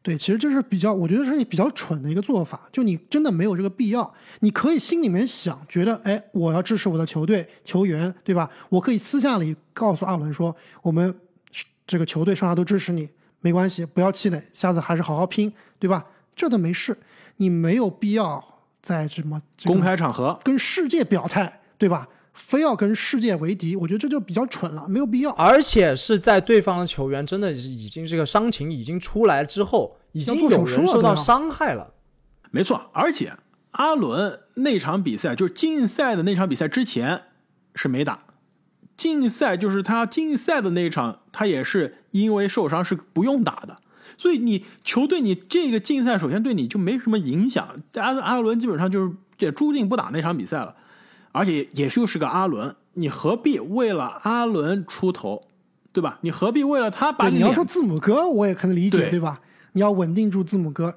[0.02, 2.68] 对，其实这是比较，我觉得是比较蠢的一个做法。
[2.72, 8.50] 就你真的没有这个必要，你可以心里面想，觉得哎，我要支持我的球队球员，对吧？
[8.68, 11.14] 我可以私下里告诉阿伦说，我们
[11.86, 13.08] 这个球队上下都支持你，
[13.40, 16.04] 没关系，不要气馁，下次还是好好拼，对吧？
[16.34, 16.98] 这都没事，
[17.36, 18.42] 你没有必要
[18.80, 22.08] 在什么、这个公开场合，跟世界表态，对吧？
[22.32, 25.30] 非要跟世界为敌，我觉得这就比较蠢了，没有必要。
[25.32, 31.94] 而且是在对方的球员真的是已经这个伤情已经出来之后，已经有人受到伤害了。
[32.50, 33.32] 没错，而且
[33.72, 37.22] 阿伦那场比赛就是禁赛的那场比赛之前
[37.74, 38.24] 是没打，
[38.96, 43.78] 禁赛就是他禁赛的那一场，他也是因为受伤是不用打的。
[44.18, 50.76] 所以你球队你这个禁赛首先对你就没什么影响，阿阿伦基本上就是也注定不打那场比赛了，
[51.32, 55.42] 而且也就是个阿伦，你何必为了阿伦出头，
[55.92, 56.18] 对吧？
[56.20, 59.40] 你何必为了他把对，你要说字母哥，我也可能理解，对对吧？
[59.72, 60.94] 你要稳定住字母哥，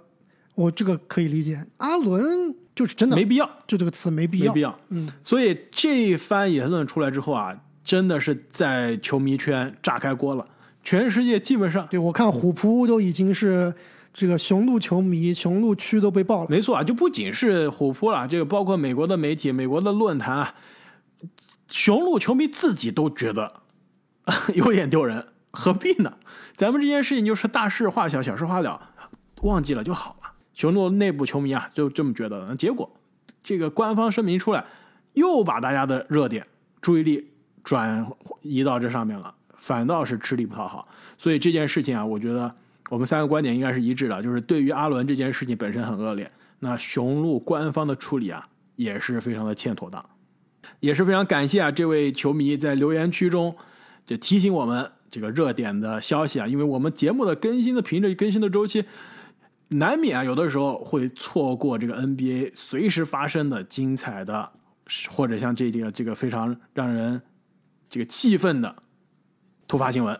[0.55, 1.65] 我这个可以理解。
[1.77, 3.49] 阿伦就是真的没必要？
[3.65, 4.79] 就这个词没必要，没必要。
[4.89, 10.45] 嗯，所以这一番言论出来之后啊，真的是在球迷圈炸开锅了。
[10.83, 13.73] 全世界基本上对我看虎扑都已经是
[14.15, 16.47] 这个雄鹿球迷，雄鹿区都被爆了。
[16.49, 20.55] 没错啊，就不仅是虎扑了，这个包括美国的媒体、美国的论坛啊，
[21.67, 23.61] 雄鹿球迷自己都觉得
[24.55, 26.13] 有点丢人，何必呢？
[26.55, 28.81] 咱们这件事情就是大事化小，小事化了，
[29.41, 30.31] 忘记了就好了。
[30.53, 32.55] 雄鹿内部球迷啊，就这么觉得的。
[32.55, 32.89] 结果
[33.43, 34.63] 这个官方声明出来，
[35.11, 36.47] 又把大家的热点
[36.79, 37.33] 注意力
[37.65, 38.09] 转
[38.41, 40.87] 移到这上面了，反倒是吃力不讨好。
[41.17, 42.55] 所以这件事情啊，我觉得
[42.89, 50.03] 我们三个观点应该是一致的，就是对于阿伦这件事情本身很恶劣，那雄鹿官方的处理啊，也是非常的欠妥当。
[50.79, 53.55] 也是非常感谢啊，这位球迷在留言区中
[54.05, 58.83] 就提醒我们这个热点的消息啊，因为我们节目的更新的频率、更新的周期，
[59.69, 64.51] 难免啊有的时候会错过这个 NBA 随时发生的精彩的，
[65.09, 67.21] 或者像这个这个非常让人
[67.87, 68.75] 这个气愤的
[69.67, 70.19] 突发新闻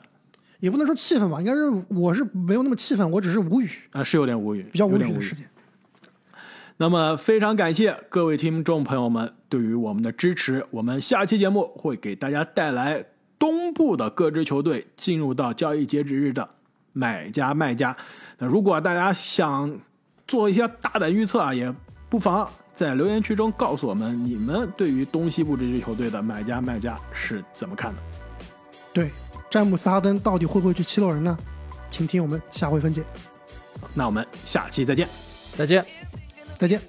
[0.65, 5.45] 也不能说气愤吧，应该是我是没有那么气愤，我只是无语，啊，是有点无语，比较无语的事情。
[6.77, 13.05] 那么非常感谢各位听众朋友们对于我们的支持，我们下期节目会给大家带来
[13.37, 16.49] 东部的各支球队进入到交易截止日的
[16.93, 17.95] 买家卖家。
[18.39, 19.79] 那如果大家想
[20.27, 21.71] 做一些大胆预测啊，也
[22.09, 27.99] 不妨在留言区中告诉我们你们对于东西部这支球队的买家卖家是怎么看的。
[28.91, 29.11] 对，
[29.55, 31.37] 詹姆斯哈登到底会不会去七六人呢？
[31.89, 33.01] 请听我们下回分解，
[33.93, 35.07] 那我们下期再见。
[35.55, 35.85] 再见。
[36.57, 36.81] 再见。